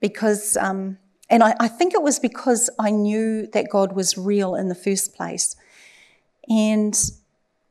because, 0.00 0.56
um, 0.56 0.98
and 1.28 1.42
I, 1.42 1.54
I 1.60 1.68
think 1.68 1.94
it 1.94 2.02
was 2.02 2.18
because 2.18 2.70
I 2.78 2.90
knew 2.90 3.46
that 3.48 3.70
God 3.70 3.94
was 3.94 4.18
real 4.18 4.54
in 4.54 4.68
the 4.68 4.74
first 4.74 5.14
place. 5.14 5.56
And 6.48 6.98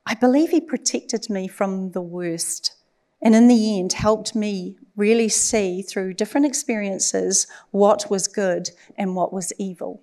I 0.05 0.15
believe 0.15 0.49
He 0.49 0.61
protected 0.61 1.29
me 1.29 1.47
from 1.47 1.91
the 1.91 2.01
worst. 2.01 2.75
And 3.21 3.35
in 3.35 3.47
the 3.47 3.79
end, 3.79 3.93
helped 3.93 4.35
me 4.35 4.75
really 4.95 5.29
see 5.29 5.81
through 5.81 6.13
different 6.13 6.45
experiences 6.45 7.47
what 7.71 8.09
was 8.09 8.27
good 8.27 8.69
and 8.97 9.15
what 9.15 9.31
was 9.31 9.53
evil. 9.57 10.01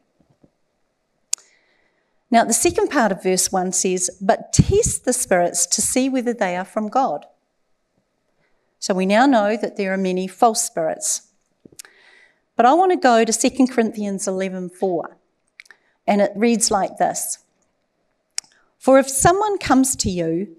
Now, 2.31 2.45
the 2.45 2.55
second 2.55 2.89
part 2.89 3.11
of 3.13 3.23
verse 3.23 3.51
1 3.51 3.73
says, 3.73 4.09
But 4.21 4.53
test 4.53 5.05
the 5.05 5.13
spirits 5.13 5.67
to 5.67 5.83
see 5.83 6.09
whether 6.09 6.33
they 6.33 6.57
are 6.57 6.65
from 6.65 6.89
God. 6.89 7.27
So 8.79 8.95
we 8.95 9.05
now 9.05 9.27
know 9.27 9.57
that 9.57 9.77
there 9.77 9.93
are 9.93 9.99
many 9.99 10.27
false 10.27 10.63
spirits. 10.63 11.29
But 12.57 12.67
I 12.67 12.73
want 12.73 12.93
to 12.93 12.97
go 12.97 13.25
to 13.25 13.33
2 13.33 13.67
Corinthians 13.69 14.27
11:4. 14.27 15.17
And 16.07 16.21
it 16.21 16.33
reads 16.35 16.71
like 16.71 16.97
this. 16.97 17.39
For 18.81 18.99
if 18.99 19.11
someone 19.11 19.59
comes 19.59 19.95
to 19.97 20.11
you 20.11 20.57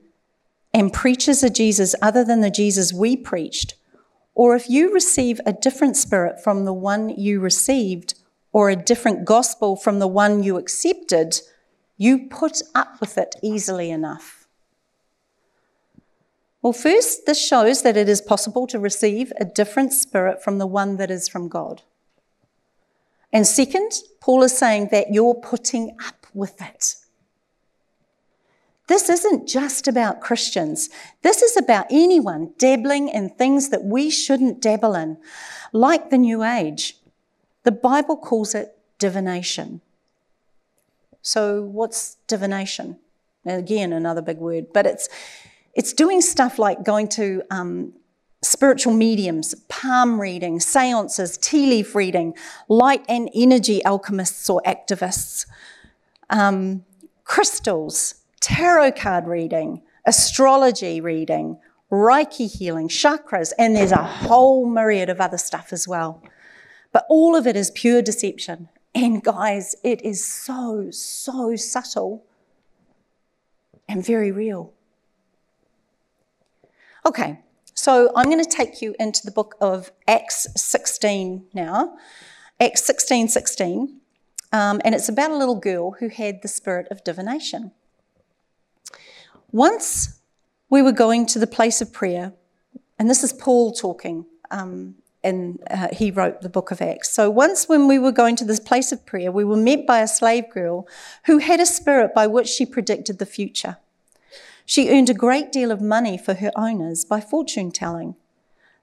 and 0.76 0.94
preaches 0.94 1.42
a 1.42 1.50
Jesus 1.50 1.96
other 2.04 2.24
than 2.24 2.42
the 2.42 2.52
Jesus 2.52 2.94
we 2.94 3.18
preached, 3.18 3.74
or 4.36 4.56
if 4.56 4.70
you 4.70 4.94
receive 4.94 5.42
a 5.44 5.52
different 5.52 5.98
spirit 5.98 6.40
from 6.40 6.64
the 6.64 6.74
one 6.74 7.10
you 7.10 7.40
received, 7.40 8.14
or 8.54 8.70
a 8.70 8.76
different 8.76 9.26
gospel 9.26 9.76
from 9.76 9.98
the 9.98 10.08
one 10.08 10.44
you 10.44 10.58
accepted, 10.58 11.42
you 11.98 12.28
put 12.30 12.62
up 12.76 13.02
with 13.02 13.18
it 13.18 13.36
easily 13.42 13.90
enough. 13.90 14.48
Well, 16.62 16.74
first, 16.74 17.26
this 17.26 17.44
shows 17.44 17.82
that 17.82 17.98
it 17.98 18.08
is 18.08 18.22
possible 18.22 18.68
to 18.68 18.78
receive 18.78 19.34
a 19.40 19.46
different 19.46 19.94
spirit 19.94 20.44
from 20.44 20.60
the 20.60 20.68
one 20.68 20.98
that 20.98 21.10
is 21.10 21.28
from 21.28 21.48
God. 21.48 21.82
And 23.34 23.48
second, 23.48 23.94
Paul 24.20 24.44
is 24.44 24.56
saying 24.56 24.90
that 24.92 25.12
you're 25.12 25.34
putting 25.34 25.98
up 26.06 26.28
with 26.36 26.62
it. 26.62 26.98
This 28.92 29.08
isn't 29.08 29.48
just 29.48 29.88
about 29.88 30.20
Christians. 30.20 30.90
This 31.22 31.42
is 31.42 31.56
about 31.56 31.86
anyone 31.90 32.52
dabbling 32.58 33.08
in 33.08 33.30
things 33.30 33.70
that 33.70 33.86
we 33.86 34.10
shouldn't 34.10 34.62
dabble 34.62 34.96
in, 34.96 35.16
like 35.72 36.10
the 36.10 36.18
New 36.18 36.44
Age. 36.44 36.98
The 37.64 37.72
Bible 37.72 38.18
calls 38.18 38.54
it 38.54 38.78
divination. 39.00 39.80
So, 41.22 41.62
what's 41.62 42.18
divination? 42.28 43.00
Again, 43.46 43.94
another 43.94 44.22
big 44.22 44.40
word, 44.40 44.74
but 44.74 44.86
it's, 44.86 45.08
it's 45.74 45.94
doing 45.94 46.20
stuff 46.20 46.60
like 46.60 46.84
going 46.84 47.08
to 47.20 47.44
um, 47.50 47.94
spiritual 48.44 48.92
mediums, 48.92 49.56
palm 49.70 50.20
reading, 50.20 50.60
seances, 50.60 51.38
tea 51.38 51.66
leaf 51.66 51.96
reading, 51.96 52.34
light 52.68 53.06
and 53.08 53.30
energy 53.34 53.82
alchemists 53.86 54.50
or 54.50 54.62
activists, 54.66 55.46
um, 56.30 56.84
crystals, 57.24 58.16
tarot 58.42 58.94
card 58.94 59.28
reading, 59.28 59.82
astrology 60.06 61.00
reading, 61.00 61.58
Reiki 61.92 62.52
healing, 62.52 62.88
chakras, 62.88 63.52
and 63.58 63.76
there's 63.76 63.92
a 63.92 64.04
whole 64.04 64.66
myriad 64.66 65.10
of 65.10 65.22
other 65.22 65.38
stuff 65.38 65.72
as 65.72 65.88
well. 65.88 66.24
But 66.92 67.06
all 67.10 67.36
of 67.36 67.46
it 67.48 67.56
is 67.56 67.72
pure 67.72 68.02
deception. 68.02 68.70
And 68.94 69.24
guys, 69.24 69.76
it 69.84 70.02
is 70.02 70.26
so, 70.26 70.90
so 70.92 71.56
subtle 71.56 72.26
and 73.88 74.06
very 74.06 74.32
real. 74.32 74.74
Okay, 77.06 77.40
so 77.74 78.12
I'm 78.16 78.30
going 78.30 78.44
to 78.44 78.50
take 78.50 78.82
you 78.82 78.96
into 79.00 79.26
the 79.26 79.32
book 79.32 79.56
of 79.60 79.92
Acts 80.08 80.48
16 80.56 81.48
now. 81.54 81.98
Acts 82.60 82.86
16 82.86 83.28
16. 83.30 84.00
Um, 84.54 84.82
and 84.84 84.94
it's 84.94 85.10
about 85.10 85.32
a 85.32 85.38
little 85.38 85.56
girl 85.56 85.92
who 86.00 86.10
had 86.10 86.42
the 86.42 86.48
spirit 86.48 86.88
of 86.92 87.04
divination. 87.04 87.72
Once 89.52 90.20
we 90.70 90.82
were 90.82 90.92
going 90.92 91.26
to 91.26 91.40
the 91.40 91.48
place 91.48 91.82
of 91.82 91.92
prayer, 91.92 92.34
and 92.98 93.10
this 93.10 93.24
is 93.24 93.34
Paul 93.34 93.74
talking, 93.74 94.26
um, 94.50 94.96
and 95.24 95.60
uh, 95.70 95.90
he 95.92 96.10
wrote 96.10 96.42
the 96.42 96.50
book 96.50 96.72
of 96.72 96.82
Acts. 96.82 97.12
So 97.12 97.30
once 97.30 97.68
when 97.68 97.88
we 97.88 98.00
were 98.00 98.12
going 98.12 98.36
to 98.38 98.46
this 98.46 98.60
place 98.60 98.92
of 98.92 99.06
prayer, 99.06 99.32
we 99.32 99.44
were 99.44 99.58
met 99.58 99.86
by 99.86 100.00
a 100.00 100.08
slave 100.08 100.50
girl 100.50 100.88
who 101.26 101.40
had 101.40 101.60
a 101.60 101.66
spirit 101.66 102.14
by 102.16 102.28
which 102.28 102.48
she 102.48 102.66
predicted 102.66 103.20
the 103.20 103.26
future. 103.26 103.78
She 104.66 104.90
earned 104.90 105.10
a 105.10 105.14
great 105.14 105.52
deal 105.52 105.70
of 105.70 105.82
money 105.82 106.18
for 106.18 106.36
her 106.36 106.52
owners 106.56 107.04
by 107.04 107.20
fortune 107.20 107.72
telling. 107.72 108.16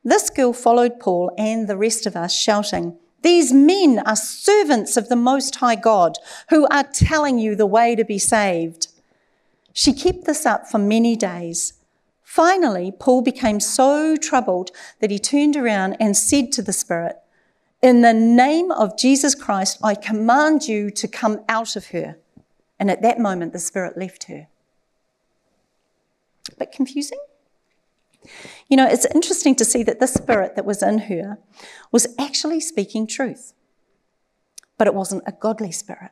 This 0.05 0.31
girl 0.31 0.53
followed 0.53 1.01
Paul 1.01 1.33
and 1.39 1.67
the 1.67 1.77
rest 1.77 2.07
of 2.07 2.15
us, 2.15 2.35
shouting, 2.35 2.97
These 3.23 3.53
men 3.53 4.01
are 4.01 4.17
servants 4.17 4.97
of 4.97 5.09
the 5.09 5.17
Most 5.17 5.57
High 5.57 5.77
God 5.77 6.19
who 6.51 6.67
are 6.71 6.85
telling 6.85 7.39
you 7.39 7.57
the 7.57 7.67
way 7.67 7.97
to 7.97 8.05
be 8.05 8.19
saved. 8.19 8.89
She 9.79 9.93
kept 9.93 10.25
this 10.25 10.45
up 10.45 10.67
for 10.67 10.79
many 10.79 11.15
days. 11.15 11.75
Finally, 12.25 12.91
Paul 12.99 13.23
became 13.23 13.61
so 13.61 14.17
troubled 14.17 14.73
that 14.99 15.13
he 15.13 15.21
turned 15.21 15.55
around 15.55 15.97
and 16.01 16.17
said 16.17 16.51
to 16.51 16.63
the 16.63 16.73
Spirit, 16.73 17.15
In 17.81 18.01
the 18.01 18.13
name 18.13 18.73
of 18.73 18.99
Jesus 18.99 19.37
Christ, 19.37 19.79
I 19.81 19.95
command 19.95 20.65
you 20.65 20.91
to 20.91 21.07
come 21.07 21.45
out 21.49 21.77
of 21.77 21.91
her. 21.91 22.19
And 22.81 22.91
at 22.91 23.03
that 23.03 23.21
moment, 23.21 23.53
the 23.53 23.61
Spirit 23.61 23.97
left 23.97 24.25
her. 24.25 24.49
A 26.51 26.57
bit 26.57 26.73
confusing? 26.73 27.21
You 28.67 28.79
know, 28.79 28.89
it's 28.89 29.07
interesting 29.15 29.55
to 29.55 29.65
see 29.65 29.85
that 29.85 30.01
the 30.01 30.09
spirit 30.09 30.57
that 30.57 30.65
was 30.65 30.83
in 30.83 30.99
her 31.03 31.39
was 31.93 32.09
actually 32.19 32.59
speaking 32.59 33.07
truth, 33.07 33.55
but 34.77 34.89
it 34.89 34.95
wasn't 34.95 35.23
a 35.25 35.31
godly 35.31 35.71
spirit, 35.71 36.11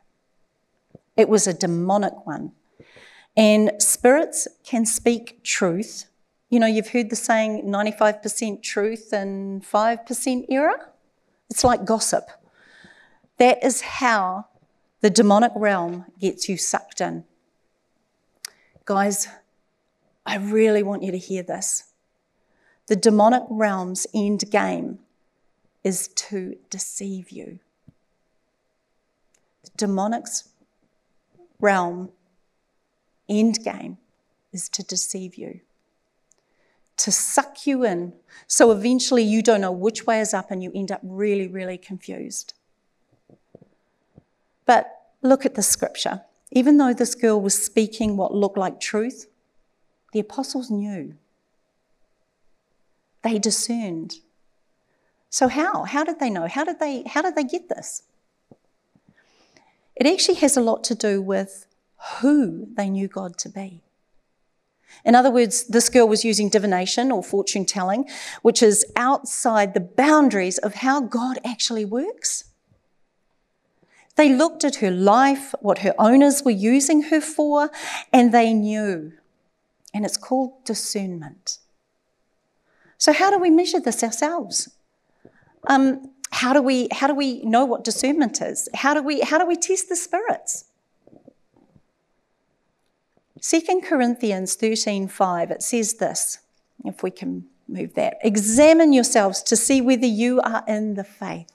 it 1.17 1.27
was 1.27 1.47
a 1.47 1.53
demonic 1.53 2.25
one. 2.25 2.53
And 3.37 3.71
spirits 3.77 4.47
can 4.63 4.85
speak 4.87 5.43
truth. 5.43 6.05
You 6.49 6.59
know, 6.59 6.65
you've 6.65 6.89
heard 6.89 7.11
the 7.11 7.15
saying 7.15 7.63
95% 7.65 8.63
truth 8.63 9.13
and 9.13 9.63
5% 9.63 10.45
error. 10.49 10.89
It's 11.49 11.63
like 11.63 11.85
gossip. 11.85 12.29
That 13.37 13.63
is 13.63 13.81
how 13.81 14.47
the 15.01 15.11
demonic 15.11 15.51
realm 15.55 16.05
gets 16.19 16.49
you 16.49 16.57
sucked 16.57 16.99
in. 16.99 17.25
Guys, 18.85 19.27
I 20.25 20.37
really 20.37 20.81
want 20.81 21.03
you 21.03 21.11
to 21.11 21.17
hear 21.17 21.43
this. 21.43 21.83
The 22.87 22.95
demonic 22.95 23.43
realm's 23.49 24.07
end 24.15 24.49
game 24.49 24.99
is 25.83 26.07
to 26.07 26.57
deceive 26.69 27.29
you. 27.29 27.59
The 29.63 29.71
demonic's 29.77 30.49
realm 31.59 32.09
end 33.29 33.63
game 33.63 33.97
is 34.53 34.69
to 34.69 34.83
deceive 34.83 35.35
you, 35.35 35.61
to 36.97 37.11
suck 37.11 37.67
you 37.67 37.83
in. 37.83 38.13
So 38.47 38.71
eventually 38.71 39.23
you 39.23 39.41
don't 39.41 39.61
know 39.61 39.71
which 39.71 40.05
way 40.05 40.19
is 40.19 40.33
up 40.33 40.51
and 40.51 40.63
you 40.63 40.71
end 40.73 40.91
up 40.91 41.01
really, 41.03 41.47
really 41.47 41.77
confused. 41.77 42.53
But 44.65 44.91
look 45.21 45.45
at 45.45 45.55
the 45.55 45.63
scripture. 45.63 46.21
Even 46.51 46.77
though 46.77 46.93
this 46.93 47.15
girl 47.15 47.41
was 47.41 47.61
speaking 47.61 48.15
what 48.15 48.33
looked 48.33 48.57
like 48.57 48.79
truth, 48.79 49.27
the 50.13 50.19
apostles 50.19 50.71
knew. 50.71 51.15
They 53.23 53.37
discerned. 53.37 54.15
So 55.29 55.49
how? 55.49 55.83
How 55.83 56.03
did 56.03 56.19
they 56.19 56.29
know? 56.29 56.47
How 56.47 56.63
did 56.63 56.79
they 56.79 57.03
how 57.03 57.21
did 57.21 57.35
they 57.35 57.43
get 57.43 57.67
this? 57.67 58.03
It 59.95 60.07
actually 60.07 60.35
has 60.35 60.55
a 60.55 60.61
lot 60.61 60.83
to 60.85 60.95
do 60.95 61.21
with 61.21 61.67
who 62.19 62.67
they 62.75 62.89
knew 62.89 63.07
God 63.07 63.37
to 63.39 63.49
be. 63.49 63.81
In 65.03 65.15
other 65.15 65.31
words, 65.31 65.65
this 65.65 65.89
girl 65.89 66.07
was 66.07 66.25
using 66.25 66.49
divination 66.49 67.11
or 67.11 67.23
fortune 67.23 67.65
telling, 67.65 68.05
which 68.41 68.63
is 68.63 68.85
outside 68.95 69.73
the 69.73 69.79
boundaries 69.79 70.57
of 70.57 70.75
how 70.75 71.01
God 71.01 71.39
actually 71.45 71.85
works. 71.85 72.45
They 74.15 74.33
looked 74.33 74.63
at 74.63 74.77
her 74.77 74.89
life, 74.89 75.53
what 75.61 75.79
her 75.79 75.93
owners 75.99 76.43
were 76.43 76.51
using 76.51 77.03
her 77.03 77.21
for, 77.21 77.69
and 78.11 78.33
they 78.33 78.53
knew. 78.53 79.13
And 79.93 80.05
it's 80.05 80.17
called 80.17 80.65
discernment. 80.65 81.59
So, 82.97 83.13
how 83.13 83.29
do 83.29 83.37
we 83.37 83.51
measure 83.51 83.79
this 83.79 84.03
ourselves? 84.03 84.69
Um, 85.67 86.11
how 86.31 86.53
do 86.53 86.61
we 86.61 86.87
how 86.91 87.07
do 87.07 87.13
we 87.13 87.43
know 87.43 87.63
what 87.65 87.83
discernment 87.83 88.41
is? 88.41 88.67
How 88.73 88.93
do 88.93 89.01
we 89.01 89.21
how 89.21 89.37
do 89.37 89.45
we 89.45 89.55
test 89.55 89.87
the 89.87 89.95
spirits? 89.95 90.65
2 93.41 93.81
Corinthians 93.83 94.55
13:5 94.55 95.51
it 95.51 95.61
says 95.61 95.95
this, 95.95 96.39
if 96.85 97.03
we 97.03 97.11
can 97.11 97.45
move 97.67 97.93
that. 97.95 98.17
Examine 98.21 98.93
yourselves 98.93 99.43
to 99.43 99.55
see 99.55 99.81
whether 99.81 100.05
you 100.05 100.39
are 100.41 100.63
in 100.67 100.93
the 100.95 101.03
faith. 101.03 101.51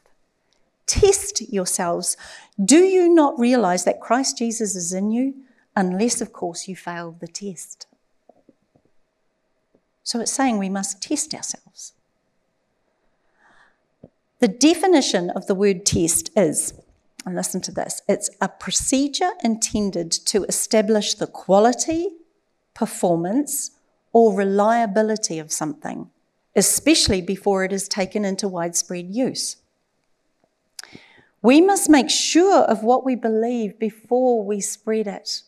Test 0.87 1.41
yourselves. 1.53 2.17
Do 2.63 2.79
you 2.79 3.09
not 3.09 3.39
realize 3.39 3.85
that 3.85 4.01
Christ 4.01 4.39
Jesus 4.39 4.77
is 4.77 4.93
in 4.93 5.11
you? 5.11 5.35
Unless, 5.75 6.21
of 6.21 6.33
course, 6.33 6.69
you 6.69 6.77
fail 6.77 7.17
the 7.19 7.27
test. 7.27 7.87
So 10.03 10.21
it's 10.21 10.33
saying 10.33 10.59
we 10.59 10.69
must 10.69 11.01
test 11.01 11.35
ourselves. 11.35 11.95
The 14.41 14.49
definition 14.49 15.31
of 15.31 15.47
the 15.47 15.55
word 15.55 15.87
test 15.87 16.31
is, 16.37 16.75
and 17.25 17.35
listen 17.35 17.61
to 17.63 17.73
this, 17.73 18.03
it's 18.09 18.31
a 18.41 18.49
procedure 18.49 19.33
intended 19.43 20.11
to 20.13 20.45
establish 20.45 21.15
the 21.15 21.27
quality, 21.27 22.09
performance, 22.75 23.73
or 24.13 24.35
reliability 24.35 25.39
of 25.39 25.53
something, 25.53 26.11
especially 26.55 27.23
before 27.23 27.65
it 27.65 27.73
is 27.73 27.89
taken 27.89 28.25
into 28.25 28.49
widespread 28.49 29.15
use. 29.15 29.57
We 31.43 31.61
must 31.61 31.91
make 31.91 32.09
sure 32.09 32.63
of 32.63 32.85
what 32.85 33.05
we 33.05 33.17
believe 33.17 33.79
before 33.79 34.45
we 34.45 34.61
spread 34.61 35.09
it. 35.09 35.43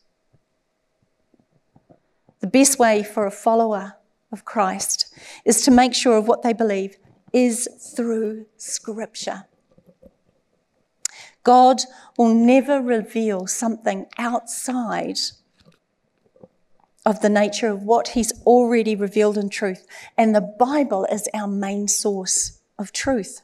The 2.40 2.46
best 2.48 2.78
way 2.78 3.02
for 3.02 3.26
a 3.26 3.30
follower 3.30 3.94
of 4.32 4.44
Christ 4.44 5.14
is 5.44 5.62
to 5.62 5.70
make 5.70 5.94
sure 5.94 6.16
of 6.16 6.26
what 6.26 6.42
they 6.42 6.52
believe 6.52 6.96
is 7.32 7.68
through 7.96 8.46
Scripture. 8.56 9.44
God 11.44 11.82
will 12.18 12.34
never 12.34 12.80
reveal 12.80 13.46
something 13.46 14.06
outside 14.18 15.18
of 17.06 17.20
the 17.20 17.28
nature 17.28 17.68
of 17.68 17.82
what 17.82 18.08
He's 18.08 18.32
already 18.44 18.96
revealed 18.96 19.38
in 19.38 19.50
truth. 19.50 19.86
And 20.16 20.34
the 20.34 20.40
Bible 20.40 21.06
is 21.12 21.28
our 21.34 21.46
main 21.46 21.86
source 21.86 22.60
of 22.78 22.92
truth. 22.92 23.42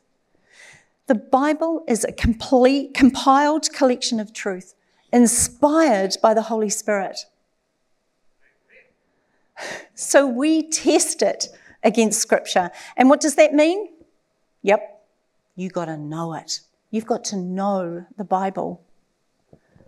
The 1.07 1.15
Bible 1.15 1.85
is 1.87 2.05
a 2.05 2.13
complete, 2.13 2.95
compiled 2.95 3.71
collection 3.73 4.19
of 4.19 4.33
truth, 4.33 4.75
inspired 5.13 6.17
by 6.23 6.35
the 6.35 6.43
Holy 6.43 6.71
Spirit. 6.71 7.27
So 9.95 10.27
we 10.27 10.69
test 10.71 11.21
it 11.21 11.49
against 11.83 12.21
Scripture. 12.21 12.71
And 12.97 13.11
what 13.11 13.21
does 13.21 13.35
that 13.35 13.53
mean? 13.53 13.89
Yep, 14.63 15.05
you 15.57 15.69
got 15.69 15.87
to 15.87 15.97
know 15.97 16.33
it. 16.35 16.61
You've 16.91 17.07
got 17.07 17.25
to 17.25 17.37
know 17.37 18.07
the 18.17 18.25
Bible. 18.25 18.83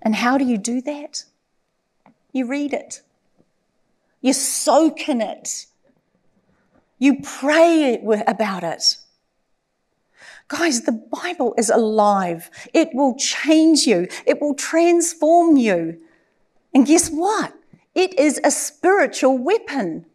And 0.01 0.15
how 0.15 0.38
do 0.38 0.45
you 0.45 0.59
do 0.59 0.81
that? 0.83 1.25
You 2.33 2.47
read 2.47 2.73
it, 2.73 3.03
you 4.21 4.33
soak 4.33 5.09
in 5.09 5.21
it, 5.21 5.67
you 6.99 7.21
pray 7.23 8.03
about 8.27 8.65
it. 8.65 8.97
Guys, 10.49 10.83
the 10.83 10.93
Bible 10.93 11.55
is 11.57 11.71
alive. 11.71 12.51
It 12.73 12.91
will 12.93 13.17
change 13.17 13.87
you. 13.87 14.07
It 14.27 14.41
will 14.41 14.55
transform 14.55 15.57
you. 15.57 15.99
And 16.75 16.87
guess 16.87 17.09
what? 17.09 17.55
It 17.95 18.19
is 18.19 18.41
a 18.45 18.51
spiritual 18.51 19.38
weapon. 19.38 20.07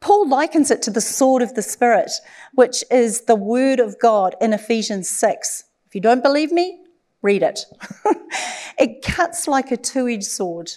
Paul 0.00 0.28
likens 0.28 0.70
it 0.70 0.80
to 0.82 0.90
the 0.90 1.00
sword 1.00 1.42
of 1.42 1.54
the 1.54 1.62
Spirit, 1.62 2.10
which 2.54 2.82
is 2.90 3.22
the 3.22 3.34
word 3.36 3.80
of 3.80 3.98
God 3.98 4.34
in 4.40 4.52
Ephesians 4.52 5.08
6. 5.08 5.64
If 5.86 5.94
you 5.94 6.00
don't 6.00 6.22
believe 6.22 6.50
me, 6.50 6.80
read 7.22 7.42
it. 7.42 7.66
it 8.78 9.02
cuts 9.02 9.46
like 9.46 9.70
a 9.70 9.76
two 9.76 10.08
edged 10.08 10.24
sword. 10.24 10.72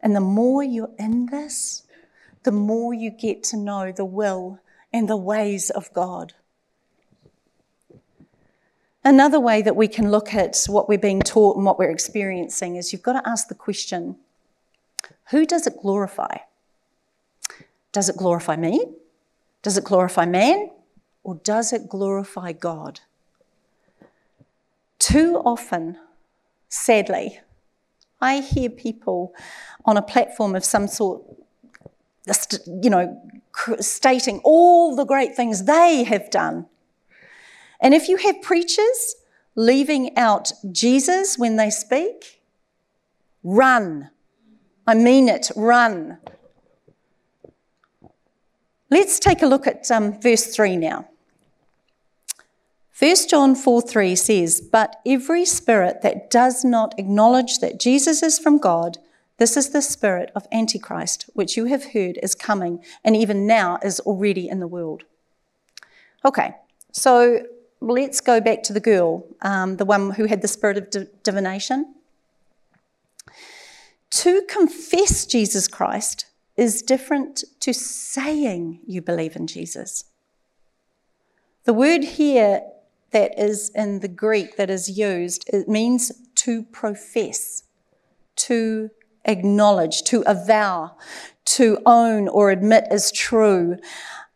And 0.00 0.14
the 0.14 0.20
more 0.20 0.62
you're 0.62 0.94
in 0.98 1.26
this, 1.26 1.82
the 2.44 2.52
more 2.52 2.94
you 2.94 3.10
get 3.10 3.42
to 3.44 3.56
know 3.56 3.92
the 3.92 4.04
will 4.04 4.60
and 4.92 5.08
the 5.08 5.16
ways 5.16 5.70
of 5.70 5.92
God. 5.92 6.34
Another 9.02 9.40
way 9.40 9.62
that 9.62 9.76
we 9.76 9.88
can 9.88 10.10
look 10.10 10.34
at 10.34 10.64
what 10.68 10.88
we're 10.88 10.98
being 10.98 11.20
taught 11.20 11.56
and 11.56 11.64
what 11.64 11.78
we're 11.78 11.90
experiencing 11.90 12.76
is 12.76 12.92
you've 12.92 13.02
got 13.02 13.20
to 13.20 13.28
ask 13.28 13.48
the 13.48 13.54
question 13.54 14.16
who 15.30 15.46
does 15.46 15.66
it 15.66 15.80
glorify? 15.80 16.38
Does 17.92 18.08
it 18.08 18.16
glorify 18.16 18.56
me? 18.56 18.84
Does 19.62 19.76
it 19.76 19.84
glorify 19.84 20.26
man? 20.26 20.70
Or 21.22 21.34
does 21.36 21.72
it 21.72 21.88
glorify 21.88 22.52
God? 22.52 23.00
Too 24.98 25.42
often, 25.44 25.98
sadly, 26.68 27.40
I 28.20 28.40
hear 28.40 28.70
people 28.70 29.34
on 29.84 29.96
a 29.96 30.02
platform 30.02 30.54
of 30.54 30.64
some 30.64 30.86
sort, 30.86 31.22
you 32.66 32.90
know, 32.90 33.20
stating 33.80 34.40
all 34.44 34.94
the 34.94 35.04
great 35.04 35.34
things 35.34 35.64
they 35.64 36.04
have 36.04 36.30
done. 36.30 36.66
And 37.80 37.94
if 37.94 38.08
you 38.08 38.18
have 38.18 38.42
preachers 38.42 39.16
leaving 39.54 40.16
out 40.16 40.52
Jesus 40.70 41.38
when 41.38 41.56
they 41.56 41.70
speak, 41.70 42.40
run. 43.42 44.10
I 44.86 44.94
mean 44.94 45.28
it, 45.28 45.50
run. 45.56 46.18
Let's 48.90 49.20
take 49.20 49.40
a 49.40 49.46
look 49.46 49.68
at 49.68 49.88
um, 49.90 50.20
verse 50.20 50.46
3 50.46 50.76
now. 50.76 51.08
1 52.98 53.14
John 53.28 53.54
4 53.54 53.80
3 53.80 54.16
says, 54.16 54.60
But 54.60 54.96
every 55.06 55.44
spirit 55.44 56.02
that 56.02 56.28
does 56.28 56.64
not 56.64 56.98
acknowledge 56.98 57.58
that 57.60 57.78
Jesus 57.78 58.22
is 58.22 58.38
from 58.38 58.58
God, 58.58 58.98
this 59.38 59.56
is 59.56 59.70
the 59.70 59.80
spirit 59.80 60.30
of 60.34 60.46
Antichrist, 60.52 61.30
which 61.32 61.56
you 61.56 61.66
have 61.66 61.92
heard 61.92 62.18
is 62.22 62.34
coming 62.34 62.84
and 63.04 63.16
even 63.16 63.46
now 63.46 63.78
is 63.82 64.00
already 64.00 64.48
in 64.48 64.60
the 64.60 64.66
world. 64.66 65.04
Okay, 66.24 66.56
so 66.92 67.42
let's 67.80 68.20
go 68.20 68.40
back 68.40 68.62
to 68.64 68.72
the 68.72 68.80
girl, 68.80 69.24
um, 69.40 69.76
the 69.76 69.86
one 69.86 70.10
who 70.10 70.26
had 70.26 70.42
the 70.42 70.48
spirit 70.48 70.76
of 70.76 70.90
di- 70.90 71.06
divination. 71.22 71.94
To 74.10 74.42
confess 74.48 75.24
Jesus 75.24 75.68
Christ 75.68 76.26
is 76.60 76.82
different 76.82 77.42
to 77.58 77.72
saying 77.72 78.80
you 78.86 79.00
believe 79.00 79.34
in 79.34 79.46
Jesus. 79.46 80.04
The 81.64 81.72
word 81.72 82.04
here 82.04 82.60
that 83.12 83.38
is 83.38 83.70
in 83.74 84.00
the 84.00 84.08
Greek 84.08 84.56
that 84.58 84.68
is 84.68 84.98
used, 84.98 85.48
it 85.52 85.68
means 85.68 86.12
to 86.34 86.64
profess, 86.64 87.62
to 88.36 88.90
acknowledge, 89.24 90.02
to 90.02 90.22
avow, 90.26 90.96
to 91.46 91.78
own 91.86 92.28
or 92.28 92.50
admit 92.50 92.84
as 92.90 93.10
true, 93.10 93.78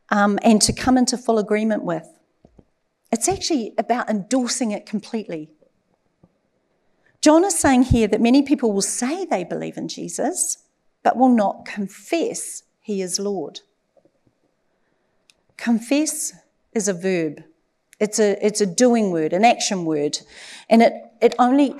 um, 0.08 0.38
and 0.42 0.62
to 0.62 0.72
come 0.72 0.96
into 0.96 1.18
full 1.18 1.38
agreement 1.38 1.84
with. 1.84 2.08
It's 3.12 3.28
actually 3.28 3.74
about 3.76 4.08
endorsing 4.08 4.70
it 4.70 4.86
completely. 4.86 5.50
John 7.20 7.44
is 7.44 7.58
saying 7.58 7.84
here 7.84 8.08
that 8.08 8.20
many 8.22 8.40
people 8.40 8.72
will 8.72 8.82
say 8.82 9.26
they 9.26 9.44
believe 9.44 9.76
in 9.76 9.88
Jesus, 9.88 10.64
but 11.04 11.16
will 11.16 11.28
not 11.28 11.64
confess 11.64 12.64
he 12.80 13.00
is 13.00 13.20
Lord. 13.20 13.60
Confess 15.56 16.32
is 16.72 16.88
a 16.88 16.92
verb. 16.92 17.44
It's 18.00 18.18
a, 18.18 18.44
it's 18.44 18.60
a 18.60 18.66
doing 18.66 19.12
word, 19.12 19.32
an 19.32 19.44
action 19.44 19.84
word. 19.84 20.18
And 20.68 20.82
it, 20.82 20.92
it 21.20 21.34
only, 21.38 21.76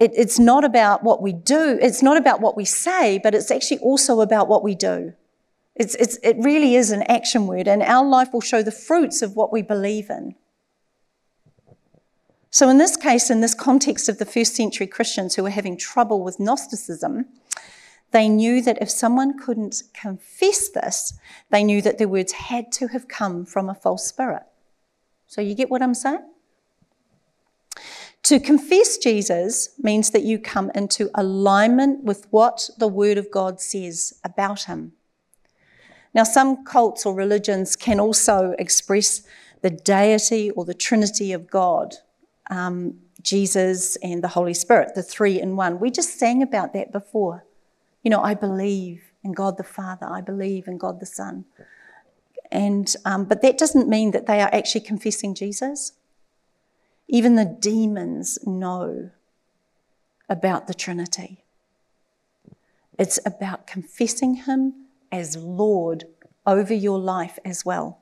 it, 0.00 0.10
it's 0.14 0.38
not 0.38 0.64
about 0.64 1.04
what 1.04 1.22
we 1.22 1.32
do, 1.32 1.78
it's 1.80 2.02
not 2.02 2.16
about 2.16 2.40
what 2.40 2.56
we 2.56 2.64
say, 2.64 3.20
but 3.22 3.34
it's 3.34 3.50
actually 3.50 3.78
also 3.78 4.20
about 4.20 4.48
what 4.48 4.64
we 4.64 4.74
do. 4.74 5.12
It's, 5.76 5.94
it's, 5.96 6.18
it 6.22 6.36
really 6.38 6.74
is 6.74 6.90
an 6.90 7.02
action 7.02 7.46
word, 7.46 7.68
and 7.68 7.82
our 7.82 8.04
life 8.04 8.32
will 8.32 8.40
show 8.40 8.62
the 8.62 8.72
fruits 8.72 9.20
of 9.20 9.36
what 9.36 9.52
we 9.52 9.60
believe 9.60 10.08
in. 10.08 10.34
So, 12.56 12.70
in 12.70 12.78
this 12.78 12.96
case, 12.96 13.28
in 13.28 13.42
this 13.42 13.52
context 13.52 14.08
of 14.08 14.16
the 14.16 14.24
first 14.24 14.56
century 14.56 14.86
Christians 14.86 15.34
who 15.34 15.42
were 15.42 15.50
having 15.50 15.76
trouble 15.76 16.24
with 16.24 16.40
Gnosticism, 16.40 17.26
they 18.12 18.30
knew 18.30 18.62
that 18.62 18.80
if 18.80 18.88
someone 18.88 19.38
couldn't 19.38 19.82
confess 19.92 20.70
this, 20.70 21.12
they 21.50 21.62
knew 21.62 21.82
that 21.82 21.98
their 21.98 22.08
words 22.08 22.32
had 22.32 22.72
to 22.72 22.86
have 22.86 23.08
come 23.08 23.44
from 23.44 23.68
a 23.68 23.74
false 23.74 24.06
spirit. 24.06 24.44
So, 25.26 25.42
you 25.42 25.54
get 25.54 25.68
what 25.68 25.82
I'm 25.82 25.92
saying? 25.92 26.24
To 28.22 28.40
confess 28.40 28.96
Jesus 28.96 29.74
means 29.78 30.08
that 30.12 30.22
you 30.22 30.38
come 30.38 30.70
into 30.74 31.10
alignment 31.14 32.04
with 32.04 32.26
what 32.30 32.70
the 32.78 32.88
Word 32.88 33.18
of 33.18 33.30
God 33.30 33.60
says 33.60 34.18
about 34.24 34.62
Him. 34.62 34.92
Now, 36.14 36.24
some 36.24 36.64
cults 36.64 37.04
or 37.04 37.14
religions 37.14 37.76
can 37.76 38.00
also 38.00 38.54
express 38.58 39.20
the 39.60 39.68
deity 39.68 40.50
or 40.52 40.64
the 40.64 40.72
Trinity 40.72 41.34
of 41.34 41.50
God, 41.50 41.96
um, 42.50 42.98
Jesus 43.22 43.96
and 43.96 44.22
the 44.22 44.28
Holy 44.28 44.54
Spirit, 44.54 44.94
the 44.94 45.02
three 45.02 45.40
in 45.40 45.56
one. 45.56 45.80
We 45.80 45.90
just 45.90 46.18
sang 46.18 46.42
about 46.42 46.72
that 46.74 46.92
before. 46.92 47.44
You 48.02 48.10
know, 48.10 48.22
I 48.22 48.34
believe 48.34 49.02
in 49.24 49.32
God 49.32 49.56
the 49.56 49.64
Father, 49.64 50.06
I 50.08 50.20
believe 50.20 50.68
in 50.68 50.78
God 50.78 51.00
the 51.00 51.06
Son. 51.06 51.44
And, 52.50 52.94
um, 53.04 53.24
but 53.24 53.42
that 53.42 53.58
doesn't 53.58 53.88
mean 53.88 54.12
that 54.12 54.26
they 54.26 54.40
are 54.40 54.50
actually 54.52 54.82
confessing 54.82 55.34
Jesus. 55.34 55.92
Even 57.08 57.34
the 57.34 57.44
demons 57.44 58.38
know 58.46 59.10
about 60.28 60.66
the 60.66 60.74
Trinity. 60.74 61.44
It's 62.98 63.18
about 63.26 63.66
confessing 63.66 64.34
Him 64.36 64.86
as 65.10 65.36
Lord 65.36 66.04
over 66.46 66.72
your 66.72 66.98
life 66.98 67.38
as 67.44 67.64
well. 67.64 68.00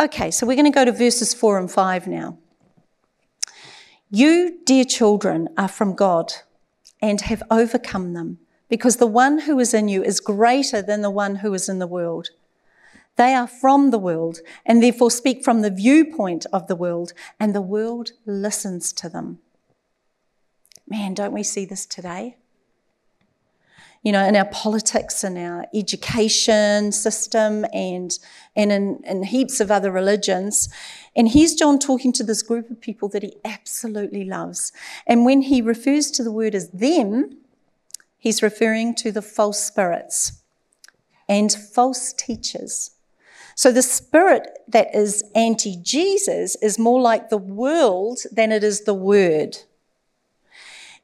Okay, 0.00 0.30
so 0.30 0.46
we're 0.46 0.56
going 0.56 0.64
to 0.64 0.70
go 0.70 0.84
to 0.84 0.92
verses 0.92 1.34
4 1.34 1.58
and 1.58 1.70
5 1.70 2.06
now. 2.06 2.38
You, 4.10 4.58
dear 4.64 4.84
children, 4.84 5.48
are 5.56 5.68
from 5.68 5.94
God 5.94 6.32
and 7.00 7.20
have 7.22 7.42
overcome 7.50 8.12
them, 8.12 8.38
because 8.68 8.96
the 8.96 9.06
one 9.06 9.40
who 9.40 9.58
is 9.58 9.74
in 9.74 9.88
you 9.88 10.02
is 10.02 10.20
greater 10.20 10.82
than 10.82 11.02
the 11.02 11.10
one 11.10 11.36
who 11.36 11.54
is 11.54 11.68
in 11.68 11.78
the 11.78 11.86
world. 11.86 12.30
They 13.16 13.34
are 13.34 13.46
from 13.46 13.90
the 13.90 13.98
world 13.98 14.38
and 14.64 14.82
therefore 14.82 15.10
speak 15.10 15.44
from 15.44 15.60
the 15.60 15.70
viewpoint 15.70 16.46
of 16.52 16.66
the 16.66 16.76
world, 16.76 17.12
and 17.38 17.54
the 17.54 17.60
world 17.60 18.12
listens 18.26 18.92
to 18.94 19.08
them. 19.08 19.38
Man, 20.88 21.14
don't 21.14 21.32
we 21.32 21.42
see 21.42 21.64
this 21.64 21.86
today? 21.86 22.36
You 24.02 24.12
know, 24.12 24.24
in 24.24 24.34
our 24.34 24.46
politics 24.46 25.22
and 25.22 25.38
our 25.38 25.66
education 25.72 26.90
system 26.90 27.64
and, 27.72 28.18
and 28.56 28.72
in, 28.72 29.00
in 29.04 29.22
heaps 29.22 29.60
of 29.60 29.70
other 29.70 29.92
religions. 29.92 30.68
And 31.14 31.28
here's 31.28 31.54
John 31.54 31.78
talking 31.78 32.12
to 32.14 32.24
this 32.24 32.42
group 32.42 32.68
of 32.68 32.80
people 32.80 33.08
that 33.10 33.22
he 33.22 33.36
absolutely 33.44 34.24
loves. 34.24 34.72
And 35.06 35.24
when 35.24 35.42
he 35.42 35.62
refers 35.62 36.10
to 36.12 36.24
the 36.24 36.32
word 36.32 36.54
as 36.56 36.70
them, 36.70 37.38
he's 38.18 38.42
referring 38.42 38.96
to 38.96 39.12
the 39.12 39.22
false 39.22 39.62
spirits 39.62 40.42
and 41.28 41.52
false 41.52 42.12
teachers 42.12 42.92
so 43.54 43.70
the 43.70 43.82
spirit 43.82 44.58
that 44.68 44.94
is 44.94 45.22
anti 45.34 45.76
Jesus 45.76 46.56
is 46.56 46.78
more 46.78 47.00
like 47.00 47.28
the 47.28 47.38
world 47.38 48.20
than 48.30 48.52
it 48.52 48.64
is 48.64 48.82
the 48.82 48.94
word. 48.94 49.58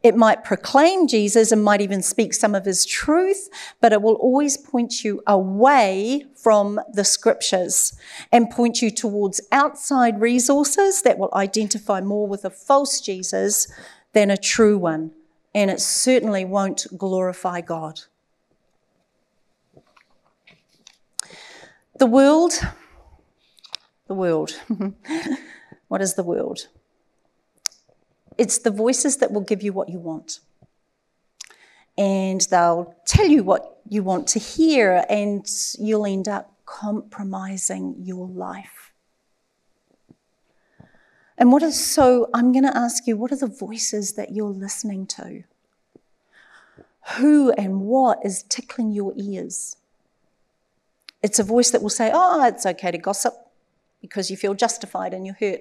It 0.03 0.15
might 0.15 0.45
proclaim 0.45 1.09
Jesus 1.09 1.51
and 1.51 1.65
might 1.65 1.81
even 1.81 2.03
speak 2.03 2.33
some 2.33 2.55
of 2.55 2.65
his 2.65 2.87
truth, 2.87 3.49
but 3.81 3.93
it 3.93 4.01
will 4.01 4.15
always 4.15 4.57
point 4.57 5.03
you 5.03 5.23
away 5.27 6.25
from 6.37 6.81
the 6.93 7.05
scriptures 7.05 7.99
and 8.31 8.49
point 8.49 8.81
you 8.81 8.91
towards 8.93 9.41
outside 9.51 10.21
resources 10.21 11.03
that 11.03 11.19
will 11.19 11.33
identify 11.35 12.01
more 12.01 12.29
with 12.29 12.45
a 12.45 12.51
false 12.51 13.01
Jesus 13.01 13.67
than 14.13 14.31
a 14.31 14.37
true 14.37 14.79
one. 14.79 15.11
And 15.53 15.69
it 15.69 15.81
certainly 15.81 16.45
won't 16.45 16.87
glorify 16.97 17.61
God. 17.61 18.03
The 21.99 22.07
world, 22.07 22.53
the 24.07 24.15
world. 24.15 24.61
what 25.89 26.01
is 26.01 26.15
the 26.15 26.23
world? 26.23 26.69
It's 28.39 28.59
the 28.59 28.71
voices 28.71 29.19
that 29.19 29.33
will 29.33 29.43
give 29.43 29.63
you 29.63 29.73
what 29.73 29.89
you 29.89 29.99
want. 29.99 30.41
And 31.99 32.41
they'll 32.43 32.95
tell 33.05 33.27
you 33.27 33.43
what 33.43 33.81
you 33.89 34.05
want 34.05 34.29
to 34.29 34.39
hear, 34.39 35.05
and 35.11 35.45
you'll 35.79 36.07
end 36.07 36.29
up 36.29 36.55
compromising 36.65 37.97
your 37.99 38.29
life. 38.29 38.93
And 41.37 41.53
what 41.53 41.63
is 41.63 41.85
so, 41.85 42.29
I'm 42.33 42.53
going 42.53 42.65
to 42.65 42.77
ask 42.77 43.07
you, 43.07 43.17
what 43.17 43.33
are 43.33 43.37
the 43.37 43.47
voices 43.47 44.13
that 44.15 44.33
you're 44.33 44.51
listening 44.51 45.07
to? 45.07 45.45
Who 47.17 47.53
and 47.53 47.81
what 47.83 48.19
is 48.25 48.43
tickling 48.45 48.93
your 48.93 49.13
ears? 49.17 49.77
It's 51.23 51.39
a 51.39 51.45
voice 51.45 51.71
that 51.71 51.83
will 51.83 51.89
say, 51.91 52.11
oh, 52.13 52.45
it's 52.45 52.67
okay 52.67 52.91
to 52.91 52.99
gossip 52.99 53.35
because 54.01 54.31
you 54.31 54.37
feel 54.37 54.55
justified 54.55 55.15
and 55.15 55.27
you're 55.27 55.37
hurt. 55.41 55.61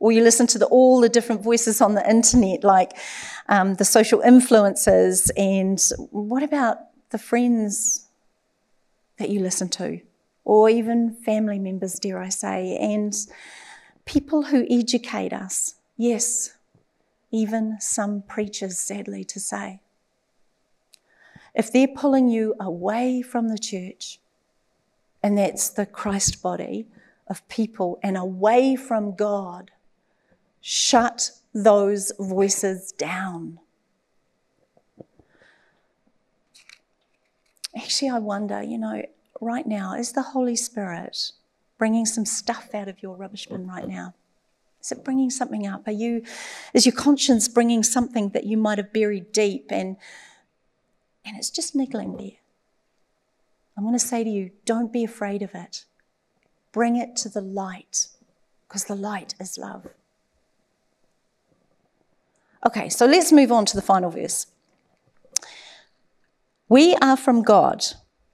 Or 0.00 0.12
you 0.12 0.22
listen 0.22 0.46
to 0.48 0.58
the, 0.58 0.66
all 0.66 1.00
the 1.00 1.08
different 1.08 1.42
voices 1.42 1.80
on 1.80 1.94
the 1.94 2.08
internet, 2.08 2.62
like 2.62 2.92
um, 3.48 3.74
the 3.74 3.84
social 3.84 4.20
influencers, 4.20 5.30
and 5.36 5.80
what 6.10 6.42
about 6.42 6.78
the 7.10 7.18
friends 7.18 8.06
that 9.18 9.28
you 9.30 9.40
listen 9.40 9.68
to? 9.70 10.00
Or 10.44 10.70
even 10.70 11.14
family 11.14 11.58
members, 11.58 11.98
dare 11.98 12.20
I 12.20 12.28
say, 12.28 12.76
and 12.76 13.14
people 14.04 14.44
who 14.44 14.66
educate 14.70 15.32
us. 15.32 15.74
Yes, 15.96 16.54
even 17.30 17.78
some 17.80 18.22
preachers, 18.22 18.78
sadly 18.78 19.24
to 19.24 19.40
say 19.40 19.80
if 21.58 21.72
they're 21.72 21.88
pulling 21.88 22.28
you 22.28 22.54
away 22.60 23.20
from 23.20 23.48
the 23.48 23.58
church, 23.58 24.20
and 25.22 25.36
that's 25.36 25.68
the 25.68 25.84
Christ 25.84 26.40
body 26.40 26.86
of 27.26 27.46
people, 27.48 27.98
and 28.00 28.16
away 28.16 28.76
from 28.76 29.16
God, 29.16 29.72
shut 30.60 31.30
those 31.54 32.12
voices 32.18 32.92
down. 32.92 33.58
Actually, 37.76 38.10
I 38.10 38.18
wonder, 38.18 38.62
you 38.62 38.78
know, 38.78 39.02
right 39.40 39.66
now, 39.66 39.94
is 39.94 40.12
the 40.12 40.22
Holy 40.22 40.56
Spirit 40.56 41.32
bringing 41.78 42.06
some 42.06 42.24
stuff 42.24 42.74
out 42.74 42.88
of 42.88 43.02
your 43.02 43.16
rubbish 43.16 43.46
bin 43.46 43.66
right 43.66 43.86
now? 43.86 44.14
Is 44.80 44.92
it 44.92 45.04
bringing 45.04 45.30
something 45.30 45.66
up? 45.66 45.86
Are 45.86 45.92
you, 45.92 46.24
is 46.74 46.86
your 46.86 46.94
conscience 46.94 47.48
bringing 47.48 47.82
something 47.82 48.30
that 48.30 48.44
you 48.44 48.56
might 48.56 48.78
have 48.78 48.92
buried 48.92 49.32
deep 49.32 49.66
and 49.70 49.96
and 51.28 51.36
it's 51.36 51.50
just 51.50 51.74
niggling 51.74 52.16
there. 52.16 52.38
I'm 53.76 53.84
going 53.84 53.94
to 53.94 53.98
say 53.98 54.24
to 54.24 54.30
you, 54.30 54.50
don't 54.64 54.92
be 54.92 55.04
afraid 55.04 55.42
of 55.42 55.54
it. 55.54 55.84
Bring 56.72 56.96
it 56.96 57.16
to 57.16 57.28
the 57.28 57.42
light, 57.42 58.08
because 58.66 58.84
the 58.84 58.94
light 58.94 59.34
is 59.38 59.58
love. 59.58 59.86
Okay, 62.66 62.88
so 62.88 63.06
let's 63.06 63.32
move 63.32 63.52
on 63.52 63.64
to 63.66 63.76
the 63.76 63.82
final 63.82 64.10
verse. 64.10 64.46
We 66.68 66.96
are 66.96 67.16
from 67.16 67.42
God, 67.42 67.84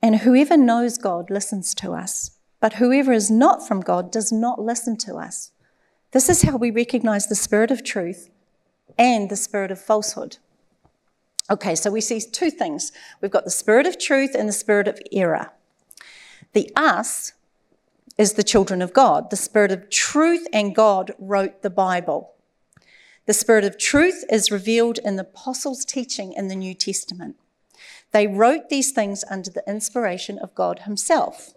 and 0.02 0.16
whoever 0.16 0.56
knows 0.56 0.98
God 0.98 1.30
listens 1.30 1.74
to 1.76 1.92
us, 1.92 2.32
but 2.60 2.74
whoever 2.74 3.12
is 3.12 3.30
not 3.30 3.66
from 3.66 3.80
God 3.80 4.10
does 4.10 4.32
not 4.32 4.60
listen 4.60 4.96
to 4.98 5.16
us. 5.16 5.52
This 6.12 6.28
is 6.28 6.42
how 6.42 6.56
we 6.56 6.70
recognize 6.70 7.26
the 7.26 7.34
spirit 7.34 7.70
of 7.70 7.84
truth 7.84 8.30
and 8.98 9.30
the 9.30 9.36
spirit 9.36 9.70
of 9.70 9.80
falsehood. 9.80 10.38
Okay, 11.50 11.74
so 11.74 11.90
we 11.90 12.00
see 12.00 12.20
two 12.20 12.50
things. 12.50 12.92
We've 13.20 13.30
got 13.30 13.44
the 13.44 13.50
spirit 13.50 13.86
of 13.86 13.98
truth 13.98 14.34
and 14.34 14.48
the 14.48 14.52
spirit 14.52 14.88
of 14.88 15.00
error. 15.12 15.50
The 16.54 16.70
us 16.74 17.32
is 18.16 18.34
the 18.34 18.42
children 18.42 18.80
of 18.80 18.92
God. 18.92 19.30
The 19.30 19.36
spirit 19.36 19.72
of 19.72 19.90
truth 19.90 20.46
and 20.52 20.74
God 20.74 21.12
wrote 21.18 21.62
the 21.62 21.70
Bible. 21.70 22.33
The 23.26 23.34
spirit 23.34 23.64
of 23.64 23.78
truth 23.78 24.24
is 24.30 24.50
revealed 24.50 24.98
in 24.98 25.16
the 25.16 25.22
apostles' 25.22 25.84
teaching 25.84 26.32
in 26.34 26.48
the 26.48 26.56
New 26.56 26.74
Testament. 26.74 27.36
They 28.12 28.26
wrote 28.26 28.68
these 28.68 28.92
things 28.92 29.24
under 29.30 29.50
the 29.50 29.64
inspiration 29.66 30.38
of 30.38 30.54
God 30.54 30.80
Himself. 30.80 31.54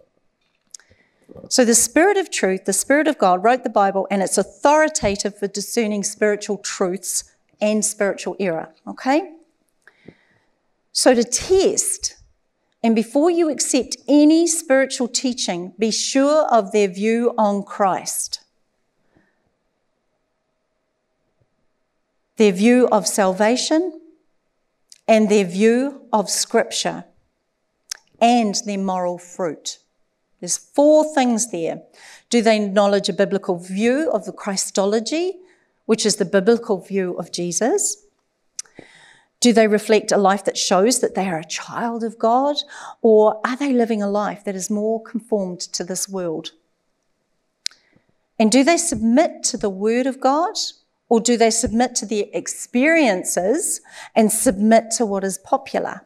So, 1.48 1.64
the 1.64 1.74
Spirit 1.74 2.16
of 2.16 2.30
truth, 2.30 2.64
the 2.64 2.72
Spirit 2.72 3.06
of 3.06 3.18
God, 3.18 3.44
wrote 3.44 3.62
the 3.62 3.70
Bible, 3.70 4.06
and 4.10 4.22
it's 4.22 4.38
authoritative 4.38 5.38
for 5.38 5.46
discerning 5.46 6.02
spiritual 6.02 6.58
truths 6.58 7.24
and 7.60 7.84
spiritual 7.84 8.34
error. 8.40 8.74
Okay? 8.86 9.34
So, 10.92 11.14
to 11.14 11.22
test, 11.22 12.16
and 12.82 12.94
before 12.94 13.30
you 13.30 13.50
accept 13.50 13.96
any 14.08 14.46
spiritual 14.46 15.08
teaching, 15.08 15.74
be 15.78 15.90
sure 15.90 16.46
of 16.46 16.72
their 16.72 16.88
view 16.88 17.34
on 17.36 17.62
Christ, 17.62 18.37
their 22.38 22.52
view 22.52 22.88
of 22.90 23.06
salvation, 23.06 24.00
and 25.06 25.28
their 25.28 25.44
view 25.44 26.02
of 26.12 26.30
Scripture, 26.30 27.04
and 28.20 28.54
their 28.64 28.78
moral 28.78 29.18
fruit. 29.18 29.78
There's 30.40 30.56
four 30.56 31.04
things 31.14 31.50
there. 31.50 31.82
Do 32.30 32.40
they 32.40 32.64
acknowledge 32.64 33.08
a 33.08 33.12
biblical 33.12 33.58
view 33.58 34.10
of 34.12 34.24
the 34.24 34.32
Christology, 34.32 35.38
which 35.86 36.06
is 36.06 36.16
the 36.16 36.24
biblical 36.24 36.80
view 36.80 37.14
of 37.18 37.32
Jesus? 37.32 38.04
Do 39.40 39.52
they 39.52 39.66
reflect 39.66 40.12
a 40.12 40.16
life 40.16 40.44
that 40.44 40.56
shows 40.56 41.00
that 41.00 41.14
they 41.14 41.28
are 41.28 41.38
a 41.38 41.44
child 41.44 42.04
of 42.04 42.18
God? 42.18 42.56
Or 43.02 43.40
are 43.44 43.56
they 43.56 43.72
living 43.72 44.02
a 44.02 44.10
life 44.10 44.44
that 44.44 44.54
is 44.54 44.70
more 44.70 45.02
conformed 45.02 45.60
to 45.60 45.84
this 45.84 46.08
world? 46.08 46.52
And 48.38 48.52
do 48.52 48.62
they 48.62 48.76
submit 48.76 49.42
to 49.44 49.56
the 49.56 49.70
Word 49.70 50.06
of 50.06 50.20
God? 50.20 50.54
Or 51.08 51.20
do 51.20 51.36
they 51.36 51.50
submit 51.50 51.94
to 51.96 52.06
their 52.06 52.24
experiences 52.32 53.80
and 54.14 54.30
submit 54.30 54.90
to 54.92 55.06
what 55.06 55.24
is 55.24 55.38
popular? 55.38 56.02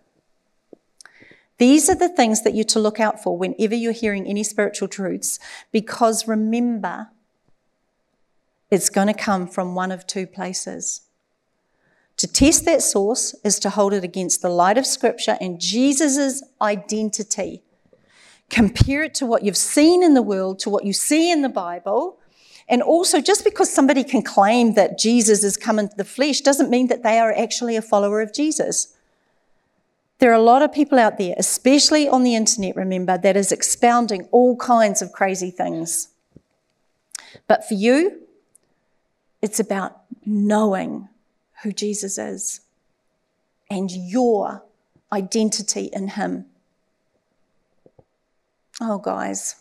These 1.59 1.89
are 1.89 1.95
the 1.95 2.09
things 2.09 2.43
that 2.43 2.55
you're 2.55 2.65
to 2.67 2.81
look 2.81 2.99
out 2.99 3.23
for 3.23 3.37
whenever 3.37 3.75
you're 3.75 3.93
hearing 3.93 4.27
any 4.27 4.43
spiritual 4.43 4.89
truths, 4.89 5.39
because 5.71 6.27
remember, 6.27 7.09
it's 8.71 8.89
going 8.89 9.09
to 9.09 9.15
come 9.15 9.47
from 9.47 9.75
one 9.75 9.93
of 9.93 10.07
two 10.07 10.27
places. 10.27 11.03
To 12.17 12.27
test 12.27 12.65
that 12.65 12.83
source 12.83 13.35
is 13.45 13.59
to 13.61 13.71
hold 13.71 13.93
it 13.93 14.05
against 14.05 14.43
the 14.43 14.49
light 14.49 14.79
of 14.79 14.87
Scripture 14.87 15.37
and 15.41 15.61
Jesus' 15.61 16.43
identity. 16.61 17.63
Compare 18.49 19.05
it 19.05 19.15
to 19.15 19.27
what 19.27 19.43
you've 19.43 19.57
seen 19.57 20.03
in 20.03 20.15
the 20.15 20.23
world, 20.23 20.59
to 20.61 20.71
what 20.71 20.85
you 20.85 20.93
see 20.93 21.31
in 21.31 21.43
the 21.43 21.49
Bible. 21.49 22.19
And 22.69 22.83
also, 22.83 23.21
just 23.21 23.45
because 23.45 23.73
somebody 23.73 24.05
can 24.05 24.23
claim 24.23 24.75
that 24.75 24.99
Jesus 24.99 25.43
has 25.43 25.57
come 25.57 25.79
into 25.79 25.97
the 25.97 26.05
flesh 26.05 26.41
doesn't 26.41 26.71
mean 26.71 26.89
that 26.89 27.03
they 27.03 27.19
are 27.19 27.33
actually 27.33 27.77
a 27.77 27.83
follower 27.83 28.21
of 28.21 28.33
Jesus. 28.33 28.95
There 30.19 30.31
are 30.31 30.35
a 30.35 30.43
lot 30.43 30.63
of 30.63 30.73
people 30.73 30.99
out 30.99 31.19
there, 31.19 31.35
especially 31.37 32.09
on 32.09 32.23
the 32.23 32.37
internet, 32.37 32.77
remember, 32.77 33.19
that 33.19 33.37
is 33.37 33.51
expounding 33.51 34.29
all 34.31 34.57
kinds 34.57 35.03
of 35.03 35.13
crazy 35.13 35.51
things. 35.51 36.09
But 37.49 37.67
for 37.67 37.75
you, 37.75 38.21
it's 39.41 39.59
about 39.59 40.03
knowing 40.25 41.09
who 41.63 41.73
Jesus 41.73 42.19
is 42.19 42.61
and 43.69 43.91
your 43.91 44.63
identity 45.13 45.91
in 45.93 46.09
Him. 46.09 46.47
Oh, 48.81 48.99
guys, 48.99 49.57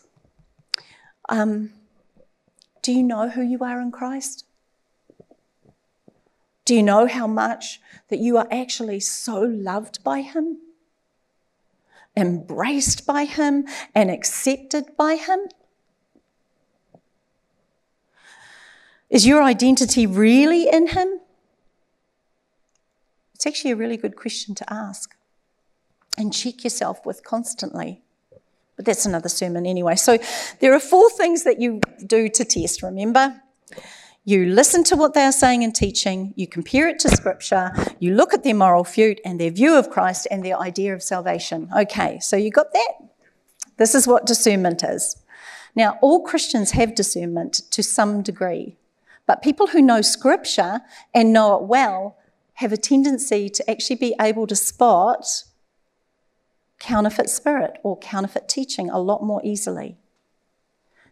um, 1.28 1.72
do 2.82 2.92
you 2.92 3.02
know 3.02 3.28
who 3.28 3.42
you 3.42 3.58
are 3.60 3.80
in 3.80 3.92
Christ? 3.92 4.44
Do 6.64 6.74
you 6.74 6.82
know 6.82 7.06
how 7.06 7.26
much 7.26 7.80
that 8.08 8.18
you 8.18 8.36
are 8.36 8.48
actually 8.50 9.00
so 9.00 9.40
loved 9.40 10.02
by 10.04 10.20
Him, 10.20 10.58
embraced 12.16 13.06
by 13.06 13.24
Him, 13.24 13.66
and 13.94 14.10
accepted 14.10 14.96
by 14.96 15.14
Him? 15.14 15.40
Is 19.10 19.26
your 19.26 19.42
identity 19.42 20.06
really 20.06 20.68
in 20.68 20.88
Him? 20.88 21.20
It's 23.34 23.46
actually 23.46 23.72
a 23.72 23.76
really 23.76 23.96
good 23.96 24.16
question 24.16 24.54
to 24.54 24.72
ask 24.72 25.16
and 26.16 26.32
check 26.32 26.64
yourself 26.64 27.04
with 27.04 27.24
constantly. 27.24 28.01
But 28.82 28.86
that's 28.86 29.06
another 29.06 29.28
sermon 29.28 29.64
anyway. 29.64 29.94
So 29.94 30.18
there 30.58 30.74
are 30.74 30.80
four 30.80 31.08
things 31.10 31.44
that 31.44 31.60
you 31.60 31.80
do 32.04 32.28
to 32.28 32.44
test, 32.44 32.82
remember? 32.82 33.40
You 34.24 34.46
listen 34.46 34.82
to 34.84 34.96
what 34.96 35.14
they 35.14 35.22
are 35.22 35.30
saying 35.30 35.62
and 35.62 35.72
teaching, 35.72 36.34
you 36.36 36.48
compare 36.48 36.88
it 36.88 36.98
to 37.00 37.08
scripture, 37.08 37.70
you 38.00 38.16
look 38.16 38.34
at 38.34 38.42
their 38.42 38.56
moral 38.56 38.82
feud 38.82 39.20
and 39.24 39.38
their 39.38 39.52
view 39.52 39.76
of 39.76 39.88
Christ 39.88 40.26
and 40.32 40.44
their 40.44 40.58
idea 40.58 40.92
of 40.94 41.00
salvation. 41.00 41.68
Okay, 41.76 42.18
so 42.18 42.36
you 42.36 42.50
got 42.50 42.72
that? 42.72 42.92
This 43.76 43.94
is 43.94 44.08
what 44.08 44.26
discernment 44.26 44.82
is. 44.82 45.16
Now, 45.76 45.96
all 46.02 46.24
Christians 46.24 46.72
have 46.72 46.96
discernment 46.96 47.62
to 47.70 47.84
some 47.84 48.20
degree, 48.20 48.76
but 49.28 49.42
people 49.42 49.68
who 49.68 49.80
know 49.80 50.00
scripture 50.00 50.80
and 51.14 51.32
know 51.32 51.54
it 51.54 51.62
well 51.62 52.16
have 52.54 52.72
a 52.72 52.76
tendency 52.76 53.48
to 53.48 53.70
actually 53.70 53.96
be 53.96 54.16
able 54.20 54.48
to 54.48 54.56
spot 54.56 55.44
counterfeit 56.82 57.30
spirit 57.30 57.78
or 57.84 57.96
counterfeit 57.98 58.48
teaching 58.48 58.90
a 58.90 58.98
lot 58.98 59.22
more 59.22 59.40
easily. 59.44 59.96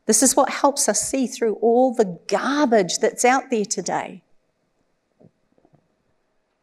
This 0.06 0.20
is 0.20 0.35
what 0.35 0.50
helps 0.50 0.88
us 0.88 1.09
see 1.09 1.28
through 1.28 1.54
all 1.62 1.94
the 1.94 2.18
garbage 2.26 2.98
that's 2.98 3.24
out 3.24 3.50
there 3.50 3.64
today, 3.64 4.24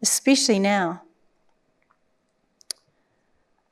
especially 0.02 0.60
now. 0.60 1.04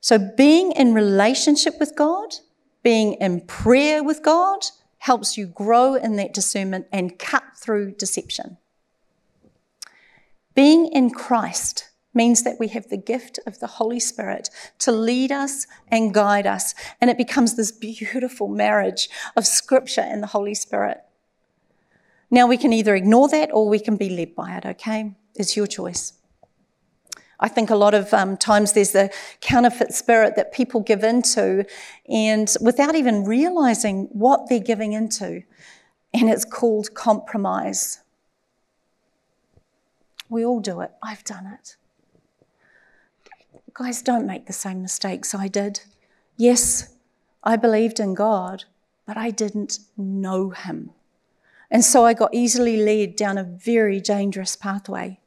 So, 0.00 0.18
being 0.18 0.72
in 0.72 0.94
relationship 0.94 1.74
with 1.78 1.94
God, 1.96 2.36
being 2.82 3.14
in 3.14 3.42
prayer 3.42 4.02
with 4.02 4.22
God, 4.22 4.64
helps 4.98 5.36
you 5.36 5.46
grow 5.46 5.94
in 5.96 6.16
that 6.16 6.32
discernment 6.32 6.86
and 6.90 7.18
cut 7.18 7.42
through 7.58 7.90
deception. 7.92 8.56
Being 10.54 10.86
in 10.86 11.10
Christ 11.10 11.90
means 12.16 12.42
that 12.42 12.58
we 12.58 12.68
have 12.68 12.88
the 12.88 12.96
gift 12.96 13.38
of 13.46 13.60
the 13.60 13.66
Holy 13.66 14.00
Spirit 14.00 14.48
to 14.78 14.90
lead 14.90 15.30
us 15.30 15.66
and 15.88 16.14
guide 16.14 16.46
us. 16.46 16.74
And 17.00 17.10
it 17.10 17.18
becomes 17.18 17.54
this 17.54 17.70
beautiful 17.70 18.48
marriage 18.48 19.08
of 19.36 19.46
Scripture 19.46 20.00
and 20.00 20.22
the 20.22 20.28
Holy 20.28 20.54
Spirit. 20.54 21.02
Now 22.30 22.46
we 22.46 22.56
can 22.56 22.72
either 22.72 22.96
ignore 22.96 23.28
that 23.28 23.50
or 23.52 23.68
we 23.68 23.78
can 23.78 23.96
be 23.96 24.08
led 24.08 24.34
by 24.34 24.56
it, 24.56 24.66
okay? 24.66 25.14
It's 25.36 25.56
your 25.56 25.66
choice. 25.66 26.14
I 27.38 27.48
think 27.48 27.68
a 27.68 27.76
lot 27.76 27.92
of 27.92 28.12
um, 28.14 28.36
times 28.36 28.72
there's 28.72 28.92
the 28.92 29.12
counterfeit 29.40 29.92
spirit 29.92 30.36
that 30.36 30.52
people 30.52 30.80
give 30.80 31.04
into, 31.04 31.66
and 32.08 32.52
without 32.62 32.94
even 32.94 33.24
realizing 33.24 34.08
what 34.10 34.48
they're 34.48 34.58
giving 34.58 34.94
into, 34.94 35.42
and 36.14 36.30
it's 36.30 36.46
called 36.46 36.94
compromise. 36.94 38.00
We 40.30 40.46
all 40.46 40.60
do 40.60 40.80
it. 40.80 40.92
I've 41.02 41.24
done 41.24 41.46
it. 41.46 41.76
Guys, 43.78 44.00
don't 44.00 44.26
make 44.26 44.46
the 44.46 44.54
same 44.54 44.80
mistakes 44.80 45.34
I 45.34 45.48
did. 45.48 45.80
Yes, 46.38 46.94
I 47.44 47.56
believed 47.56 48.00
in 48.00 48.14
God, 48.14 48.64
but 49.06 49.18
I 49.18 49.30
didn't 49.30 49.80
know 49.98 50.48
Him. 50.48 50.92
And 51.70 51.84
so 51.84 52.06
I 52.06 52.14
got 52.14 52.32
easily 52.32 52.78
led 52.78 53.16
down 53.16 53.36
a 53.36 53.44
very 53.44 54.00
dangerous 54.00 54.56
pathway. 54.56 55.20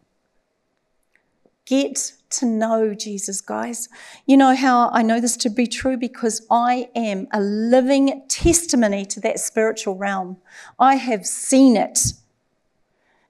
Get 1.66 2.14
to 2.32 2.48
know 2.48 2.96
Jesus, 2.96 3.40
guys. 3.40 3.88
You 4.26 4.36
know 4.36 4.56
how 4.56 4.90
I 4.90 5.04
know 5.04 5.22
this 5.22 5.38
to 5.38 5.50
be 5.52 5.68
true? 5.68 5.96
Because 5.96 6.44
I 6.50 6.90
am 6.96 7.28
a 7.32 7.40
living 7.40 8.24
testimony 8.30 9.06
to 9.06 9.20
that 9.20 9.40
spiritual 9.40 9.96
realm. 9.96 10.38
I 10.80 10.96
have 10.96 11.28
seen 11.28 11.78
it, 11.78 12.00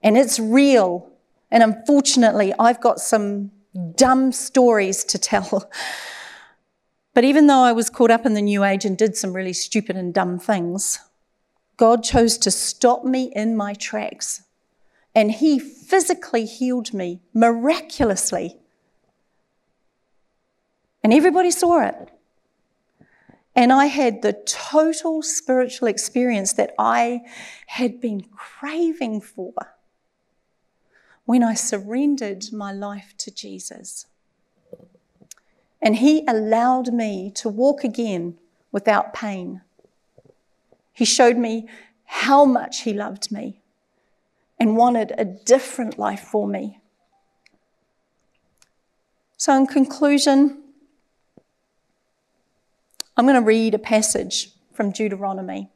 and 0.02 0.18
it's 0.18 0.40
real. 0.40 1.12
And 1.52 1.62
unfortunately, 1.62 2.54
I've 2.58 2.80
got 2.80 3.02
some 3.02 3.52
dumb 3.96 4.32
stories 4.32 5.04
to 5.06 5.18
tell. 5.18 5.70
But 7.14 7.24
even 7.24 7.48
though 7.48 7.64
I 7.64 7.72
was 7.72 7.90
caught 7.90 8.12
up 8.12 8.26
in 8.26 8.34
the 8.34 8.42
new 8.42 8.64
age 8.64 8.86
and 8.86 8.98
did 8.98 9.18
some 9.18 9.34
really 9.34 9.54
stupid 9.54 9.96
and 9.96 10.14
dumb 10.14 10.40
things, 10.40 11.00
God 11.76 12.04
chose 12.04 12.38
to 12.40 12.52
stop 12.52 13.04
me 13.04 13.32
in 13.36 13.58
my 13.58 13.74
tracks. 13.74 14.44
And 15.16 15.32
He 15.32 15.60
physically 15.60 16.46
healed 16.46 16.94
me 16.94 17.22
miraculously. 17.34 18.58
And 21.04 21.14
everybody 21.14 21.52
saw 21.52 21.86
it. 21.88 22.12
And 23.56 23.74
I 23.74 23.88
had 23.88 24.22
the 24.22 24.34
total 24.46 25.22
spiritual 25.22 25.88
experience 25.88 26.54
that 26.54 26.74
I 26.78 27.22
had 27.68 28.00
been 28.00 28.22
craving 28.22 29.22
for 29.22 29.54
when 31.30 31.44
I 31.44 31.54
surrendered 31.54 32.52
my 32.52 32.72
life 32.72 33.14
to 33.16 33.30
Jesus. 33.30 34.08
And 35.80 35.98
He 35.98 36.26
allowed 36.28 36.92
me 36.92 37.32
to 37.36 37.48
walk 37.48 37.84
again 37.84 38.40
without 38.72 39.14
pain. 39.14 39.62
He 40.92 41.06
showed 41.06 41.38
me 41.38 41.70
how 42.06 42.46
much 42.46 42.82
He 42.82 42.94
loved 42.94 43.32
me 43.32 43.62
and 44.60 44.76
wanted 44.76 45.14
a 45.20 45.24
different 45.24 46.00
life 46.00 46.22
for 46.22 46.48
me. 46.48 46.80
So, 49.38 49.56
in 49.56 49.68
conclusion, 49.68 50.64
I'm 53.16 53.26
going 53.28 53.40
to 53.40 53.46
read 53.46 53.76
a 53.76 53.78
passage 53.78 54.54
from 54.74 54.90
Deuteronomy. 54.90 55.70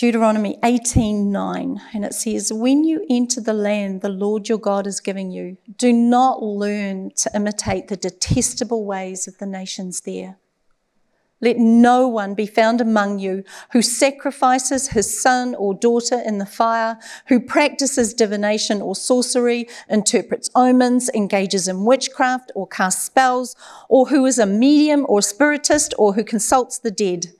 Deuteronomy 0.00 0.56
18:9 0.62 1.80
and 1.92 2.04
it 2.04 2.14
says 2.14 2.52
when 2.52 2.84
you 2.84 3.04
enter 3.10 3.40
the 3.40 3.52
land 3.52 4.00
the 4.00 4.08
Lord 4.08 4.48
your 4.48 4.56
God 4.56 4.86
is 4.86 5.00
giving 5.00 5.32
you 5.32 5.56
do 5.76 5.92
not 5.92 6.40
learn 6.40 7.10
to 7.16 7.28
imitate 7.34 7.88
the 7.88 7.96
detestable 7.96 8.84
ways 8.84 9.26
of 9.26 9.38
the 9.38 9.46
nations 9.46 10.02
there 10.02 10.38
let 11.40 11.56
no 11.56 12.06
one 12.06 12.34
be 12.34 12.46
found 12.46 12.80
among 12.80 13.18
you 13.18 13.42
who 13.72 13.82
sacrifices 13.82 14.90
his 14.90 15.20
son 15.20 15.56
or 15.56 15.74
daughter 15.74 16.20
in 16.24 16.38
the 16.38 16.46
fire, 16.46 16.98
who 17.28 17.38
practices 17.38 18.12
divination 18.12 18.82
or 18.82 18.96
sorcery, 18.96 19.68
interprets 19.88 20.50
omens, 20.56 21.08
engages 21.14 21.68
in 21.68 21.84
witchcraft 21.84 22.50
or 22.56 22.66
casts 22.66 23.04
spells, 23.04 23.54
or 23.88 24.08
who 24.08 24.26
is 24.26 24.40
a 24.40 24.46
medium 24.46 25.06
or 25.08 25.22
spiritist, 25.22 25.94
or 25.96 26.14
who 26.14 26.24
consults 26.24 26.76
the 26.76 26.90
dead. 26.90 27.32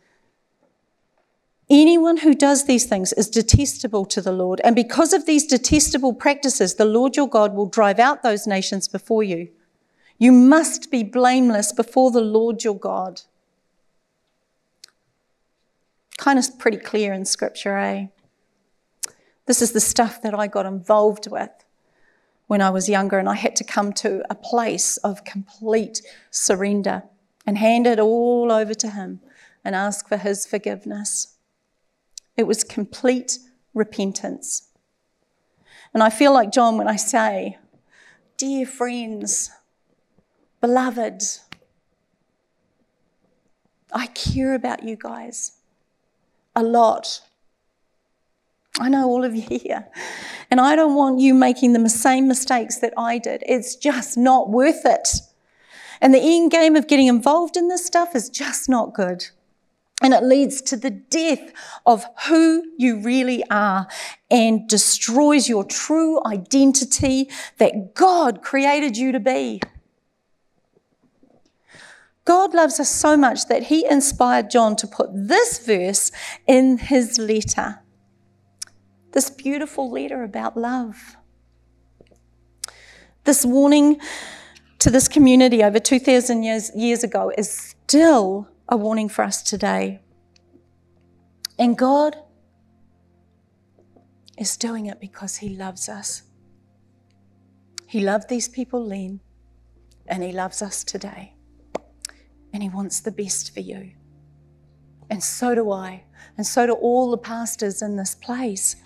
Anyone 1.70 2.18
who 2.18 2.34
does 2.34 2.64
these 2.64 2.86
things 2.86 3.12
is 3.12 3.28
detestable 3.28 4.06
to 4.06 4.22
the 4.22 4.32
Lord. 4.32 4.60
And 4.64 4.74
because 4.74 5.12
of 5.12 5.26
these 5.26 5.46
detestable 5.46 6.14
practices, 6.14 6.74
the 6.74 6.86
Lord 6.86 7.14
your 7.14 7.28
God 7.28 7.54
will 7.54 7.66
drive 7.66 7.98
out 7.98 8.22
those 8.22 8.46
nations 8.46 8.88
before 8.88 9.22
you. 9.22 9.48
You 10.18 10.32
must 10.32 10.90
be 10.90 11.02
blameless 11.02 11.72
before 11.72 12.10
the 12.10 12.22
Lord 12.22 12.64
your 12.64 12.78
God. 12.78 13.22
Kind 16.16 16.38
of 16.38 16.58
pretty 16.58 16.78
clear 16.78 17.12
in 17.12 17.26
Scripture, 17.26 17.76
eh? 17.76 18.06
This 19.46 19.62
is 19.62 19.72
the 19.72 19.80
stuff 19.80 20.20
that 20.22 20.34
I 20.34 20.46
got 20.46 20.66
involved 20.66 21.30
with 21.30 21.50
when 22.46 22.62
I 22.62 22.70
was 22.70 22.88
younger, 22.88 23.18
and 23.18 23.28
I 23.28 23.34
had 23.34 23.54
to 23.56 23.64
come 23.64 23.92
to 23.94 24.24
a 24.30 24.34
place 24.34 24.96
of 24.98 25.24
complete 25.24 26.00
surrender 26.30 27.04
and 27.46 27.58
hand 27.58 27.86
it 27.86 28.00
all 28.00 28.50
over 28.50 28.74
to 28.74 28.90
Him 28.90 29.20
and 29.64 29.74
ask 29.74 30.08
for 30.08 30.16
His 30.16 30.46
forgiveness. 30.46 31.37
It 32.38 32.46
was 32.46 32.62
complete 32.62 33.38
repentance. 33.74 34.68
And 35.92 36.02
I 36.02 36.08
feel 36.08 36.32
like 36.32 36.52
John 36.52 36.78
when 36.78 36.88
I 36.88 36.96
say, 36.96 37.58
Dear 38.36 38.64
friends, 38.64 39.50
beloved, 40.60 41.22
I 43.92 44.06
care 44.06 44.54
about 44.54 44.84
you 44.84 44.96
guys 44.96 45.58
a 46.54 46.62
lot. 46.62 47.22
I 48.78 48.88
know 48.88 49.06
all 49.08 49.24
of 49.24 49.34
you 49.34 49.42
here. 49.60 49.88
And 50.48 50.60
I 50.60 50.76
don't 50.76 50.94
want 50.94 51.18
you 51.18 51.34
making 51.34 51.72
the 51.72 51.88
same 51.88 52.28
mistakes 52.28 52.78
that 52.78 52.94
I 52.96 53.18
did. 53.18 53.42
It's 53.46 53.74
just 53.74 54.16
not 54.16 54.48
worth 54.48 54.84
it. 54.84 55.08
And 56.00 56.14
the 56.14 56.20
end 56.22 56.52
game 56.52 56.76
of 56.76 56.86
getting 56.86 57.08
involved 57.08 57.56
in 57.56 57.66
this 57.66 57.84
stuff 57.84 58.14
is 58.14 58.28
just 58.28 58.68
not 58.68 58.94
good. 58.94 59.26
And 60.00 60.14
it 60.14 60.22
leads 60.22 60.62
to 60.62 60.76
the 60.76 60.90
death 60.90 61.52
of 61.84 62.04
who 62.26 62.62
you 62.78 63.00
really 63.00 63.42
are 63.50 63.88
and 64.30 64.68
destroys 64.68 65.48
your 65.48 65.64
true 65.64 66.24
identity 66.24 67.28
that 67.58 67.94
God 67.94 68.42
created 68.42 68.96
you 68.96 69.10
to 69.10 69.18
be. 69.18 69.60
God 72.24 72.52
loves 72.52 72.78
us 72.78 72.90
so 72.90 73.16
much 73.16 73.46
that 73.46 73.64
he 73.64 73.86
inspired 73.86 74.50
John 74.50 74.76
to 74.76 74.86
put 74.86 75.08
this 75.12 75.58
verse 75.58 76.12
in 76.46 76.76
his 76.76 77.18
letter. 77.18 77.80
This 79.12 79.30
beautiful 79.30 79.90
letter 79.90 80.22
about 80.22 80.54
love. 80.54 81.16
This 83.24 83.44
warning 83.46 83.98
to 84.78 84.90
this 84.90 85.08
community 85.08 85.64
over 85.64 85.78
2,000 85.78 86.42
years, 86.42 86.70
years 86.76 87.02
ago 87.02 87.32
is 87.36 87.50
still 87.50 88.48
a 88.68 88.76
warning 88.76 89.08
for 89.08 89.22
us 89.24 89.42
today. 89.42 90.00
And 91.58 91.76
God 91.76 92.16
is 94.36 94.56
doing 94.56 94.86
it 94.86 95.00
because 95.00 95.36
He 95.36 95.50
loves 95.50 95.88
us. 95.88 96.22
He 97.86 98.00
loved 98.00 98.28
these 98.28 98.48
people 98.48 98.88
then, 98.88 99.20
and 100.06 100.22
He 100.22 100.32
loves 100.32 100.62
us 100.62 100.84
today. 100.84 101.34
And 102.52 102.62
He 102.62 102.68
wants 102.68 103.00
the 103.00 103.10
best 103.10 103.54
for 103.54 103.60
you. 103.60 103.92
And 105.10 105.22
so 105.22 105.54
do 105.54 105.72
I. 105.72 106.04
And 106.36 106.46
so 106.46 106.66
do 106.66 106.74
all 106.74 107.10
the 107.10 107.18
pastors 107.18 107.82
in 107.82 107.96
this 107.96 108.14
place. 108.14 108.76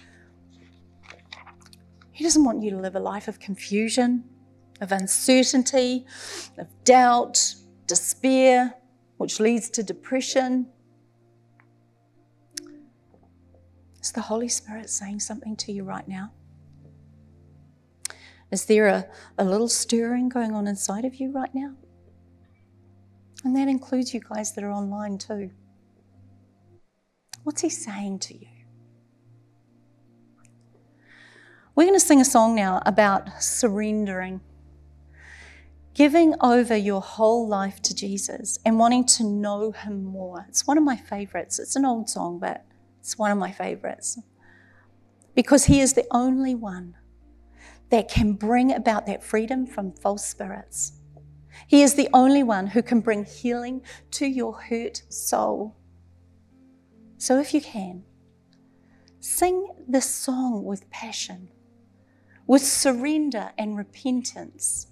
He 2.13 2.23
doesn't 2.25 2.45
want 2.45 2.63
you 2.63 2.71
to 2.71 2.77
live 2.77 2.95
a 2.95 3.01
life 3.01 3.27
of 3.27 3.41
confusion, 3.41 4.25
of 4.81 4.93
uncertainty, 4.93 6.07
of 6.57 6.69
doubt, 6.85 7.55
despair, 7.87 8.75
which 9.23 9.39
leads 9.39 9.71
to 9.71 9.85
depression. 9.85 10.67
Is 14.01 14.11
the 14.11 14.21
Holy 14.21 14.49
Spirit 14.49 14.91
saying 14.91 15.21
something 15.21 15.55
to 15.59 15.71
you 15.71 15.85
right 15.85 16.09
now? 16.09 16.33
Is 18.51 18.65
there 18.65 18.89
a, 18.89 19.07
a 19.39 19.45
little 19.45 19.69
stirring 19.69 20.29
going 20.29 20.57
on 20.57 20.67
inside 20.67 21.05
of 21.05 21.15
you 21.15 21.31
right 21.31 21.55
now? 21.55 21.77
And 23.45 23.55
that 23.55 23.69
includes 23.69 24.13
you 24.13 24.19
guys 24.19 24.55
that 24.55 24.65
are 24.65 24.73
online 24.73 25.19
too. 25.19 25.53
What's 27.45 27.63
He 27.63 27.71
saying 27.71 28.19
to 28.21 28.35
you? 28.35 28.49
We're 31.77 31.85
going 31.85 31.95
to 31.95 32.01
sing 32.01 32.21
a 32.21 32.25
song 32.25 32.57
now 32.57 32.83
about 32.85 33.41
surrendering 33.41 34.41
giving 35.95 36.35
over 36.41 36.77
your 36.77 37.01
whole 37.01 37.47
life 37.47 37.81
to 37.83 37.95
Jesus 37.95 38.59
and 38.65 38.79
wanting 38.79 39.05
to 39.05 39.25
know 39.25 39.73
Him 39.73 40.05
more. 40.05 40.47
It's 40.49 40.67
one 40.67 40.79
of 40.79 40.85
my 40.85 40.97
favorites. 40.97 41.59
It's 41.59 41.77
an 41.77 41.85
old 41.85 42.09
song, 42.09 42.39
but 42.39 42.65
it's 43.01 43.19
one 43.19 43.31
of 43.31 43.39
my 43.39 43.53
favorites. 43.53 44.19
Because 45.35 45.65
He 45.65 45.81
is 45.81 45.93
the 45.93 46.07
only 46.11 46.55
one 46.55 46.95
that 47.91 48.09
can 48.09 48.33
bring 48.33 48.73
about 48.73 49.07
that 49.07 49.23
freedom 49.23 49.67
from 49.67 49.93
false 49.93 50.27
spirits. 50.27 50.93
He 51.67 51.83
is 51.83 51.95
the 51.95 52.09
only 52.15 52.43
one 52.43 52.69
who 52.69 52.83
can 52.83 53.01
bring 53.01 53.25
healing 53.25 53.83
to 54.13 54.27
your 54.27 54.55
hurt 54.55 55.03
soul. 55.11 55.77
So 57.19 57.39
if 57.39 57.53
you 57.53 57.61
can, 57.61 58.05
sing 59.21 59.69
this 59.87 60.09
song 60.09 60.65
with 60.65 60.91
passion, 60.91 61.49
with 62.47 62.63
surrender 62.63 63.53
and 63.59 63.77
repentance 63.77 64.89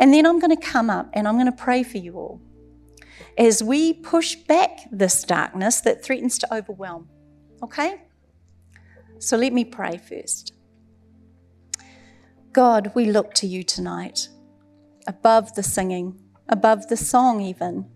and 0.00 0.14
then 0.14 0.24
I'm 0.24 0.40
going 0.40 0.56
to 0.56 0.60
come 0.60 0.88
up 0.88 1.10
and 1.12 1.28
I'm 1.28 1.34
going 1.34 1.44
to 1.44 1.52
pray 1.52 1.82
for 1.82 1.98
you 1.98 2.14
all 2.14 2.40
as 3.36 3.62
we 3.62 3.92
push 3.92 4.34
back 4.34 4.80
this 4.90 5.22
darkness 5.22 5.82
that 5.82 6.02
threatens 6.02 6.38
to 6.38 6.54
overwhelm. 6.54 7.08
Okay? 7.62 8.02
So 9.18 9.36
let 9.36 9.52
me 9.52 9.64
pray 9.64 9.98
first. 9.98 10.54
God, 12.52 12.92
we 12.94 13.04
look 13.04 13.34
to 13.34 13.46
you 13.46 13.62
tonight, 13.62 14.28
above 15.06 15.54
the 15.54 15.62
singing, 15.62 16.18
above 16.48 16.88
the 16.88 16.96
song, 16.96 17.42
even, 17.42 17.86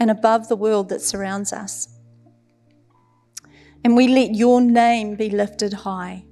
and 0.00 0.10
above 0.10 0.48
the 0.48 0.56
world 0.56 0.88
that 0.88 1.02
surrounds 1.02 1.52
us. 1.52 1.88
And 3.84 3.96
we 3.96 4.08
let 4.08 4.34
your 4.34 4.62
name 4.62 5.14
be 5.16 5.28
lifted 5.28 5.74
high. 5.74 6.24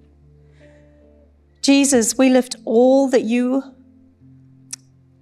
Jesus, 1.61 2.17
we 2.17 2.31
lift 2.31 2.57
all 2.65 3.09
that 3.11 3.23
you 3.23 3.77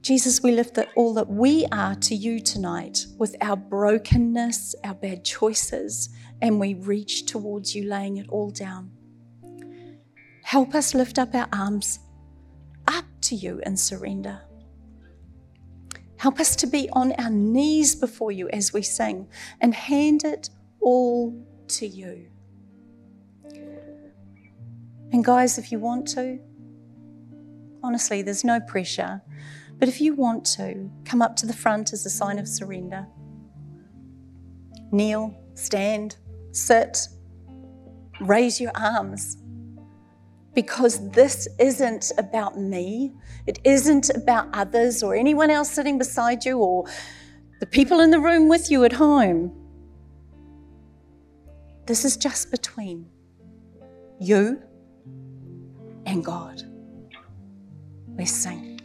Jesus, 0.09 0.43
we 0.43 0.53
lift 0.53 0.73
that 0.77 0.89
all 0.97 1.13
that 1.13 1.29
we 1.29 1.67
are 1.71 1.95
to 1.97 2.15
you 2.15 2.41
tonight 2.41 3.05
with 3.19 3.37
our 3.43 3.57
brokenness, 3.57 4.75
our 4.83 4.95
bad 4.95 5.23
choices, 5.23 6.09
and 6.41 6.59
we 6.59 6.73
reach 6.73 7.27
towards 7.27 7.75
you, 7.75 7.87
laying 7.87 8.17
it 8.17 8.27
all 8.31 8.49
down. 8.49 8.91
Help 10.45 10.75
us 10.75 10.95
lift 10.95 11.19
up 11.19 11.35
our 11.35 11.47
arms 11.53 11.99
up 12.87 13.05
to 13.21 13.35
you 13.35 13.61
and 13.65 13.79
surrender. 13.79 14.41
Help 16.17 16.41
us 16.41 16.57
to 16.57 16.67
be 16.67 16.89
on 16.95 17.13
our 17.19 17.29
knees 17.29 17.95
before 17.95 18.33
you 18.33 18.49
as 18.49 18.73
we 18.73 18.81
sing 18.81 19.29
and 19.61 19.75
hand 19.75 20.25
it 20.25 20.49
all 20.81 21.39
to 21.67 21.87
you. 21.87 22.27
And, 25.13 25.23
guys, 25.23 25.59
if 25.59 25.71
you 25.71 25.79
want 25.79 26.09
to, 26.15 26.39
honestly, 27.83 28.23
there's 28.23 28.43
no 28.43 28.59
pressure. 28.59 29.21
But 29.79 29.89
if 29.89 30.01
you 30.01 30.15
want 30.15 30.45
to, 30.57 30.91
come 31.05 31.23
up 31.23 31.37
to 31.37 31.47
the 31.47 31.53
front 31.53 31.93
as 31.93 32.05
a 32.05 32.11
sign 32.11 32.39
of 32.39 32.49
surrender. 32.49 33.07
Kneel, 34.91 35.39
stand, 35.55 36.17
sit, 36.51 36.99
raise 38.21 38.61
your 38.61 38.73
arms. 38.75 39.37
Because 40.55 41.09
this 41.11 41.47
isn't 41.61 42.11
about 42.19 42.59
me. 42.59 43.15
It 43.47 43.61
isn't 43.63 44.11
about 44.11 44.49
others 44.53 45.03
or 45.03 45.15
anyone 45.15 45.51
else 45.51 45.71
sitting 45.71 45.99
beside 45.99 46.45
you 46.45 46.59
or 46.59 46.87
the 47.61 47.67
people 47.67 48.01
in 48.01 48.11
the 48.11 48.19
room 48.19 48.49
with 48.49 48.71
you 48.71 48.85
at 48.85 48.93
home. 48.93 49.53
This 51.87 52.05
is 52.05 52.17
just 52.17 52.51
between 52.51 53.07
you 54.21 54.61
and 56.07 56.25
God. 56.25 56.63
Let's 58.17 58.33
sing. 58.33 58.78